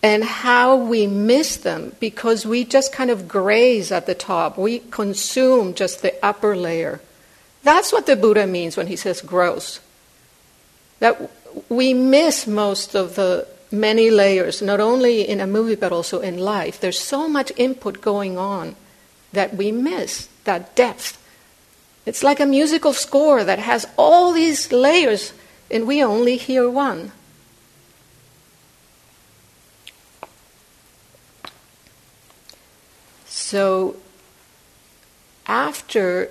And 0.03 0.23
how 0.23 0.75
we 0.75 1.07
miss 1.07 1.57
them 1.57 1.95
because 1.99 2.45
we 2.45 2.63
just 2.63 2.93
kind 2.93 3.09
of 3.09 3.27
graze 3.27 3.91
at 3.91 4.05
the 4.05 4.13
top. 4.13 4.59
We 4.59 4.77
consume 4.77 5.73
just 5.73 6.03
the 6.03 6.13
upper 6.23 6.55
layer. 6.55 7.01
That's 7.63 7.91
what 7.91 8.05
the 8.05 8.15
Buddha 8.15 8.45
means 8.45 8.77
when 8.77 8.85
he 8.85 8.95
says 8.95 9.21
gross. 9.21 9.79
That 10.99 11.31
we 11.69 11.95
miss 11.95 12.45
most 12.45 12.93
of 12.95 13.15
the 13.15 13.47
many 13.71 14.11
layers, 14.11 14.61
not 14.61 14.79
only 14.79 15.27
in 15.27 15.41
a 15.41 15.47
movie 15.47 15.73
but 15.73 15.91
also 15.91 16.19
in 16.19 16.37
life. 16.37 16.79
There's 16.79 16.99
so 16.99 17.27
much 17.27 17.51
input 17.57 18.01
going 18.01 18.37
on 18.37 18.75
that 19.31 19.55
we 19.55 19.71
miss 19.71 20.29
that 20.43 20.75
depth. 20.75 21.17
It's 22.05 22.23
like 22.23 22.39
a 22.39 22.45
musical 22.45 22.93
score 22.93 23.43
that 23.43 23.59
has 23.59 23.87
all 23.97 24.33
these 24.33 24.71
layers 24.71 25.33
and 25.71 25.87
we 25.87 26.03
only 26.03 26.37
hear 26.37 26.69
one. 26.69 27.11
So, 33.25 33.95
after 35.47 36.29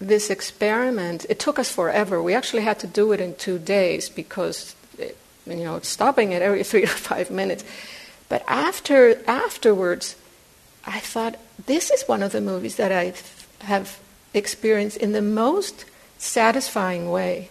this 0.00 0.30
experiment, 0.30 1.26
it 1.28 1.38
took 1.38 1.58
us 1.58 1.70
forever. 1.70 2.22
We 2.22 2.34
actually 2.34 2.62
had 2.62 2.78
to 2.80 2.86
do 2.86 3.12
it 3.12 3.20
in 3.20 3.34
two 3.36 3.58
days 3.58 4.08
because, 4.08 4.74
it, 4.98 5.16
you 5.46 5.64
know, 5.64 5.80
stopping 5.80 6.32
it 6.32 6.42
every 6.42 6.62
three 6.70 6.82
to 6.82 6.86
five 6.88 7.30
minutes. 7.30 7.64
But 8.28 8.44
after 8.46 9.22
afterwards, 9.26 10.16
I 10.84 11.00
thought 11.00 11.36
this 11.66 11.90
is 11.90 12.02
one 12.06 12.22
of 12.22 12.32
the 12.32 12.40
movies 12.40 12.76
that 12.76 12.92
I 12.92 13.14
have 13.60 13.98
experienced 14.36 14.96
in 14.96 15.12
the 15.12 15.22
most 15.22 15.84
satisfying 16.18 17.10
way. 17.10 17.50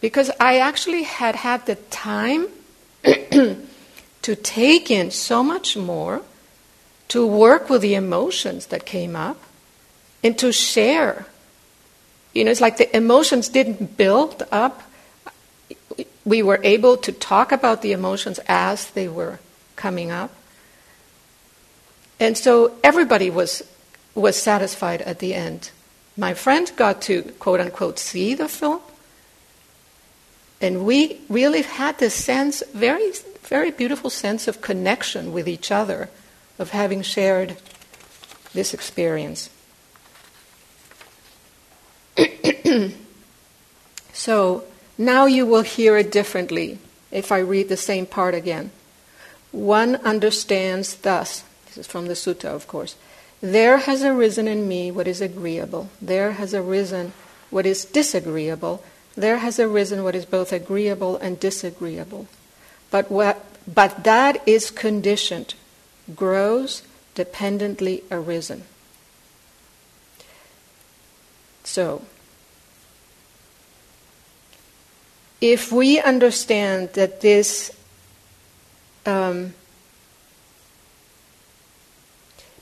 Because 0.00 0.30
I 0.40 0.58
actually 0.58 1.02
had 1.02 1.36
had 1.36 1.66
the 1.66 1.74
time 1.74 2.48
to 3.04 4.36
take 4.36 4.90
in 4.90 5.10
so 5.10 5.42
much 5.42 5.76
more, 5.76 6.22
to 7.08 7.26
work 7.26 7.68
with 7.68 7.82
the 7.82 7.94
emotions 7.94 8.66
that 8.66 8.86
came 8.86 9.16
up, 9.16 9.38
and 10.22 10.38
to 10.38 10.52
share. 10.52 11.26
You 12.32 12.44
know, 12.44 12.50
it's 12.50 12.60
like 12.60 12.76
the 12.76 12.94
emotions 12.96 13.48
didn't 13.48 13.96
build 13.96 14.42
up. 14.52 14.82
We 16.24 16.42
were 16.42 16.60
able 16.62 16.96
to 16.98 17.12
talk 17.12 17.52
about 17.52 17.82
the 17.82 17.92
emotions 17.92 18.38
as 18.46 18.90
they 18.90 19.08
were 19.08 19.40
coming 19.76 20.10
up. 20.10 20.30
And 22.20 22.36
so 22.36 22.76
everybody 22.84 23.30
was, 23.30 23.62
was 24.14 24.36
satisfied 24.36 25.02
at 25.02 25.18
the 25.18 25.34
end. 25.34 25.70
My 26.16 26.34
friend 26.34 26.70
got 26.76 27.00
to, 27.02 27.22
quote 27.38 27.60
unquote, 27.60 27.98
see 27.98 28.34
the 28.34 28.48
film. 28.48 28.80
And 30.60 30.84
we 30.84 31.20
really 31.28 31.62
had 31.62 31.98
this 31.98 32.14
sense, 32.14 32.62
very, 32.74 33.12
very 33.42 33.70
beautiful 33.70 34.10
sense 34.10 34.46
of 34.46 34.60
connection 34.60 35.32
with 35.32 35.48
each 35.48 35.70
other, 35.70 36.10
of 36.58 36.70
having 36.70 37.02
shared 37.02 37.56
this 38.52 38.74
experience. 38.74 39.48
so 44.12 44.64
now 44.98 45.24
you 45.24 45.46
will 45.46 45.62
hear 45.62 45.96
it 45.96 46.12
differently 46.12 46.78
if 47.10 47.32
I 47.32 47.38
read 47.38 47.68
the 47.68 47.76
same 47.76 48.04
part 48.04 48.34
again. 48.34 48.70
One 49.52 49.96
understands 49.96 50.94
thus, 50.96 51.42
this 51.66 51.78
is 51.78 51.86
from 51.86 52.06
the 52.06 52.14
sutta, 52.14 52.46
of 52.46 52.66
course. 52.68 52.96
There 53.40 53.78
has 53.78 54.02
arisen 54.04 54.46
in 54.46 54.68
me 54.68 54.90
what 54.90 55.08
is 55.08 55.20
agreeable. 55.20 55.88
There 56.00 56.32
has 56.32 56.54
arisen 56.54 57.12
what 57.48 57.66
is 57.66 57.84
disagreeable. 57.84 58.82
There 59.16 59.38
has 59.38 59.58
arisen 59.58 60.04
what 60.04 60.14
is 60.14 60.26
both 60.26 60.52
agreeable 60.52 61.16
and 61.16 61.40
disagreeable. 61.40 62.28
But, 62.90 63.10
what, 63.10 63.44
but 63.72 64.04
that 64.04 64.46
is 64.46 64.70
conditioned, 64.70 65.54
grows 66.14 66.82
dependently 67.14 68.02
arisen. 68.10 68.64
So, 71.64 72.02
if 75.40 75.72
we 75.72 76.00
understand 76.00 76.92
that 76.94 77.20
this 77.20 77.70
um, 79.06 79.54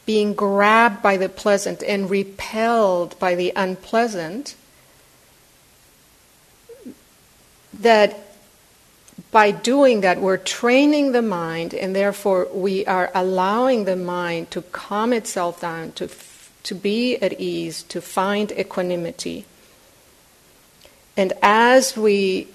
being 0.08 0.32
grabbed 0.32 1.02
by 1.02 1.18
the 1.18 1.28
pleasant 1.28 1.82
and 1.82 2.08
repelled 2.08 3.18
by 3.18 3.34
the 3.34 3.52
unpleasant, 3.54 4.56
that 7.78 8.18
by 9.30 9.50
doing 9.50 10.00
that, 10.00 10.18
we're 10.18 10.38
training 10.38 11.12
the 11.12 11.20
mind, 11.20 11.74
and 11.74 11.94
therefore 11.94 12.48
we 12.54 12.86
are 12.86 13.10
allowing 13.14 13.84
the 13.84 13.96
mind 13.96 14.50
to 14.50 14.62
calm 14.62 15.12
itself 15.12 15.60
down, 15.60 15.92
to, 15.92 16.08
to 16.62 16.74
be 16.74 17.18
at 17.18 17.38
ease, 17.38 17.82
to 17.82 18.00
find 18.00 18.50
equanimity. 18.52 19.44
And 21.18 21.34
as 21.42 21.98
we 21.98 22.48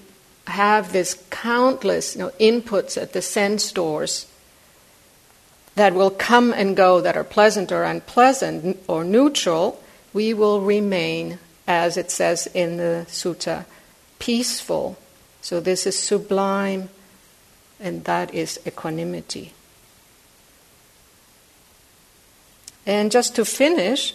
have 0.48 0.92
this 0.92 1.22
countless 1.30 2.16
you 2.16 2.22
know, 2.22 2.30
inputs 2.40 3.00
at 3.00 3.12
the 3.12 3.22
sense 3.22 3.70
doors 3.70 4.26
that 5.74 5.94
will 5.94 6.10
come 6.10 6.52
and 6.52 6.76
go, 6.76 7.00
that 7.00 7.16
are 7.16 7.24
pleasant 7.24 7.72
or 7.72 7.84
unpleasant 7.84 8.78
or 8.86 9.04
neutral, 9.04 9.82
we 10.12 10.32
will 10.32 10.60
remain 10.60 11.38
as 11.66 11.96
it 11.96 12.10
says 12.10 12.46
in 12.48 12.76
the 12.76 13.06
sutta, 13.08 13.64
peaceful. 14.18 14.96
So 15.40 15.60
this 15.60 15.86
is 15.86 15.98
sublime, 15.98 16.88
and 17.80 18.04
that 18.04 18.32
is 18.34 18.60
equanimity. 18.66 19.52
And 22.86 23.10
just 23.10 23.34
to 23.36 23.44
finish, 23.44 24.14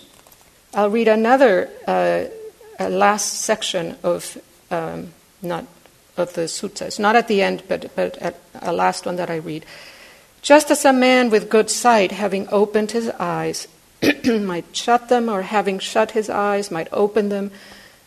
I'll 0.73 0.91
read 0.91 1.07
another 1.07 1.69
uh, 1.87 2.25
last 2.79 3.41
section 3.41 3.97
of 4.03 4.37
um, 4.69 5.13
not 5.41 5.65
of 6.17 6.33
the 6.33 6.41
sutta. 6.41 6.83
It's 6.83 6.99
not 6.99 7.15
at 7.15 7.27
the 7.27 7.41
end, 7.41 7.63
but 7.67 7.95
but 7.95 8.35
a 8.61 8.71
last 8.71 9.05
one 9.07 9.15
that 9.15 9.29
I 9.29 9.37
read. 9.37 9.65
Just 10.41 10.71
as 10.71 10.85
a 10.85 10.93
man 10.93 11.29
with 11.29 11.49
good 11.49 11.69
sight, 11.69 12.11
having 12.11 12.47
opened 12.49 12.91
his 12.91 13.09
eyes, 13.19 13.67
might 14.25 14.75
shut 14.75 15.09
them, 15.09 15.29
or 15.29 15.43
having 15.43 15.79
shut 15.79 16.11
his 16.11 16.29
eyes, 16.29 16.71
might 16.71 16.87
open 16.91 17.29
them, 17.29 17.51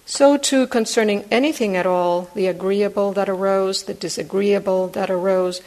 so 0.06 0.36
too 0.36 0.66
concerning 0.66 1.24
anything 1.30 1.76
at 1.76 1.86
all, 1.86 2.30
the 2.34 2.46
agreeable 2.46 3.12
that 3.12 3.28
arose, 3.28 3.84
the 3.84 3.94
disagreeable 3.94 4.88
that 4.88 5.10
arose, 5.10 5.60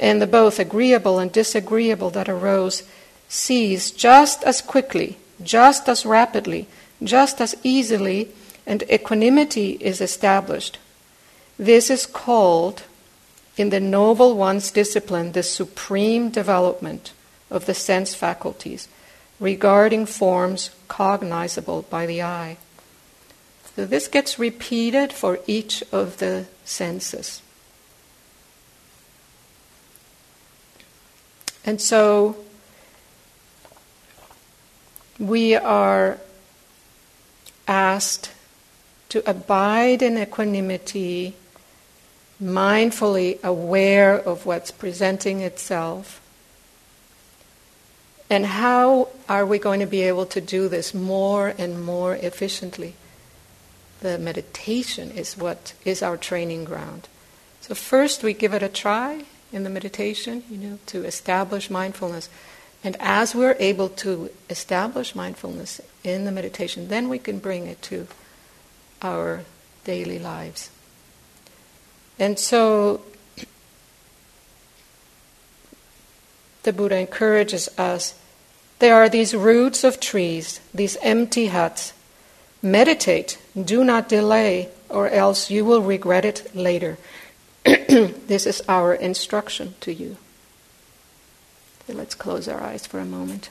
and 0.00 0.20
the 0.20 0.26
both 0.26 0.58
agreeable 0.58 1.18
and 1.18 1.30
disagreeable 1.32 2.10
that 2.10 2.28
arose, 2.28 2.82
cease 3.28 3.90
just 3.90 4.42
as 4.44 4.60
quickly, 4.60 5.16
just 5.42 5.88
as 5.88 6.06
rapidly, 6.06 6.66
just 7.02 7.40
as 7.40 7.54
easily, 7.62 8.28
and 8.66 8.82
equanimity 8.90 9.72
is 9.80 10.00
established. 10.00 10.78
This 11.58 11.90
is 11.90 12.06
called, 12.06 12.84
in 13.56 13.70
the 13.70 13.80
Noble 13.80 14.36
One's 14.36 14.70
discipline, 14.70 15.32
the 15.32 15.42
supreme 15.42 16.30
development 16.30 17.12
of 17.50 17.66
the 17.66 17.74
sense 17.74 18.14
faculties 18.14 18.88
regarding 19.38 20.06
forms 20.06 20.70
cognizable 20.88 21.82
by 21.82 22.06
the 22.06 22.22
eye. 22.22 22.56
So 23.76 23.84
this 23.84 24.08
gets 24.08 24.38
repeated 24.38 25.12
for 25.12 25.40
each 25.46 25.82
of 25.92 26.18
the 26.18 26.46
senses. 26.64 27.42
And 31.66 31.80
so 31.80 32.36
we 35.18 35.54
are 35.54 36.18
asked 37.66 38.30
to 39.08 39.28
abide 39.28 40.02
in 40.02 40.18
equanimity, 40.18 41.34
mindfully 42.42 43.42
aware 43.42 44.14
of 44.14 44.46
what's 44.46 44.70
presenting 44.70 45.40
itself. 45.40 46.20
And 48.30 48.46
how 48.46 49.08
are 49.28 49.46
we 49.46 49.58
going 49.58 49.80
to 49.80 49.86
be 49.86 50.02
able 50.02 50.26
to 50.26 50.40
do 50.40 50.68
this 50.68 50.94
more 50.94 51.54
and 51.56 51.84
more 51.84 52.16
efficiently? 52.16 52.94
The 54.00 54.18
meditation 54.18 55.10
is 55.10 55.36
what 55.36 55.74
is 55.84 56.02
our 56.02 56.16
training 56.16 56.64
ground. 56.64 57.08
So, 57.60 57.74
first 57.74 58.22
we 58.22 58.34
give 58.34 58.52
it 58.52 58.62
a 58.62 58.68
try 58.68 59.24
in 59.52 59.62
the 59.62 59.70
meditation, 59.70 60.42
you 60.50 60.58
know, 60.58 60.78
to 60.86 61.04
establish 61.04 61.70
mindfulness. 61.70 62.28
And 62.82 62.96
as 63.00 63.34
we're 63.34 63.56
able 63.58 63.88
to 63.90 64.30
establish 64.50 65.14
mindfulness 65.14 65.80
in 66.02 66.24
the 66.24 66.32
meditation, 66.32 66.88
then 66.88 67.08
we 67.08 67.18
can 67.18 67.38
bring 67.38 67.66
it 67.66 67.80
to 67.82 68.06
our 69.00 69.44
daily 69.84 70.18
lives. 70.18 70.70
And 72.18 72.38
so 72.38 73.02
the 76.62 76.72
Buddha 76.72 76.96
encourages 76.96 77.68
us 77.78 78.14
there 78.78 78.96
are 78.96 79.08
these 79.08 79.34
roots 79.34 79.84
of 79.84 80.00
trees, 80.00 80.60
these 80.74 80.96
empty 81.00 81.46
huts. 81.46 81.92
Meditate, 82.60 83.38
do 83.54 83.84
not 83.84 84.08
delay, 84.08 84.68
or 84.88 85.08
else 85.08 85.50
you 85.50 85.64
will 85.64 85.82
regret 85.82 86.24
it 86.24 86.54
later. 86.54 86.98
this 87.64 88.46
is 88.46 88.62
our 88.68 88.94
instruction 88.94 89.74
to 89.80 89.92
you. 89.92 90.16
Let's 91.88 92.14
close 92.14 92.48
our 92.48 92.62
eyes 92.62 92.86
for 92.86 92.98
a 92.98 93.04
moment. 93.04 93.50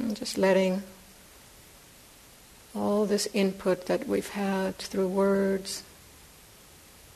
And 0.00 0.16
just 0.16 0.38
letting 0.38 0.82
all 2.74 3.04
this 3.04 3.28
input 3.34 3.86
that 3.86 4.08
we've 4.08 4.30
had 4.30 4.78
through 4.78 5.08
words, 5.08 5.82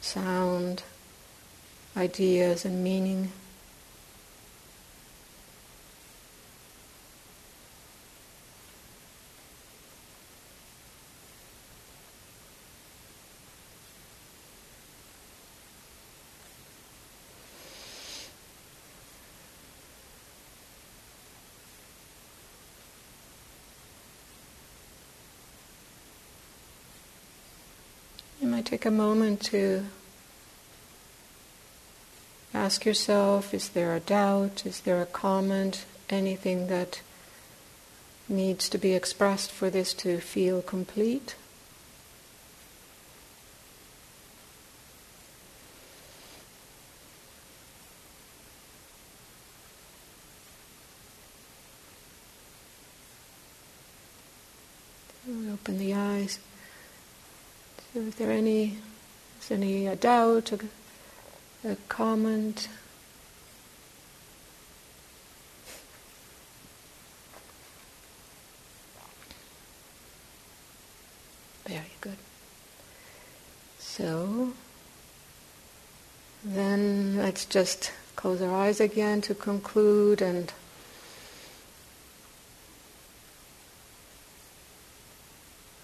sound, 0.01 0.83
ideas, 1.97 2.65
and 2.65 2.85
meaning 2.85 3.33
take 28.65 28.87
a 28.87 28.91
moment 28.91 29.43
to 29.43 29.85
ask 32.55 32.85
yourself 32.85 33.53
is 33.53 33.71
there 33.71 33.95
a 33.95 34.01
doubt, 34.01 34.65
is 34.65 34.81
there 34.81 35.03
a 35.03 35.07
comment, 35.07 35.85
anything 36.09 36.69
that 36.69 37.01
needs 38.29 38.69
to 38.71 38.79
be 38.79 38.95
expressed 38.95 39.51
for 39.51 39.69
this 39.71 39.93
to 39.93 40.19
feel 40.19 40.63
complete? 40.63 41.35
Open 55.53 55.79
the 55.79 55.95
eyes. 55.95 56.39
So 57.95 58.01
is 58.01 58.17
there 58.17 58.31
any, 58.31 58.77
is 59.41 59.51
any 59.51 59.84
a 59.95 59.97
doubt, 59.97 60.51
a, 60.51 60.59
a 61.71 61.77
comment? 61.89 62.69
Very 71.65 71.81
good. 72.01 72.17
So, 73.79 74.53
then 76.45 77.17
let's 77.17 77.45
just 77.45 77.93
close 78.17 78.43
our 78.43 78.53
eyes 78.53 78.81
again 78.81 79.21
to 79.21 79.35
conclude 79.37 80.21
and 80.21 80.53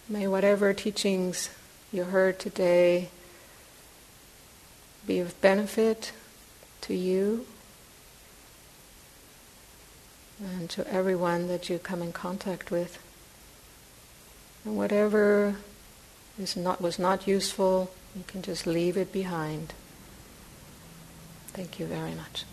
may 0.08 0.26
whatever 0.26 0.74
teachings 0.74 1.50
you 1.92 2.02
heard 2.02 2.40
today 2.40 3.08
be 5.06 5.18
of 5.18 5.40
benefit 5.40 6.12
to 6.82 6.94
you 6.94 7.46
and 10.42 10.70
to 10.70 10.86
everyone 10.92 11.48
that 11.48 11.68
you 11.68 11.78
come 11.78 12.02
in 12.02 12.12
contact 12.12 12.70
with. 12.70 12.98
And 14.64 14.76
whatever 14.76 15.56
is 16.38 16.56
not, 16.56 16.80
was 16.80 16.98
not 16.98 17.26
useful, 17.26 17.90
you 18.16 18.24
can 18.26 18.42
just 18.42 18.66
leave 18.66 18.96
it 18.96 19.12
behind. 19.12 19.74
Thank 21.48 21.78
you 21.78 21.86
very 21.86 22.14
much. 22.14 22.44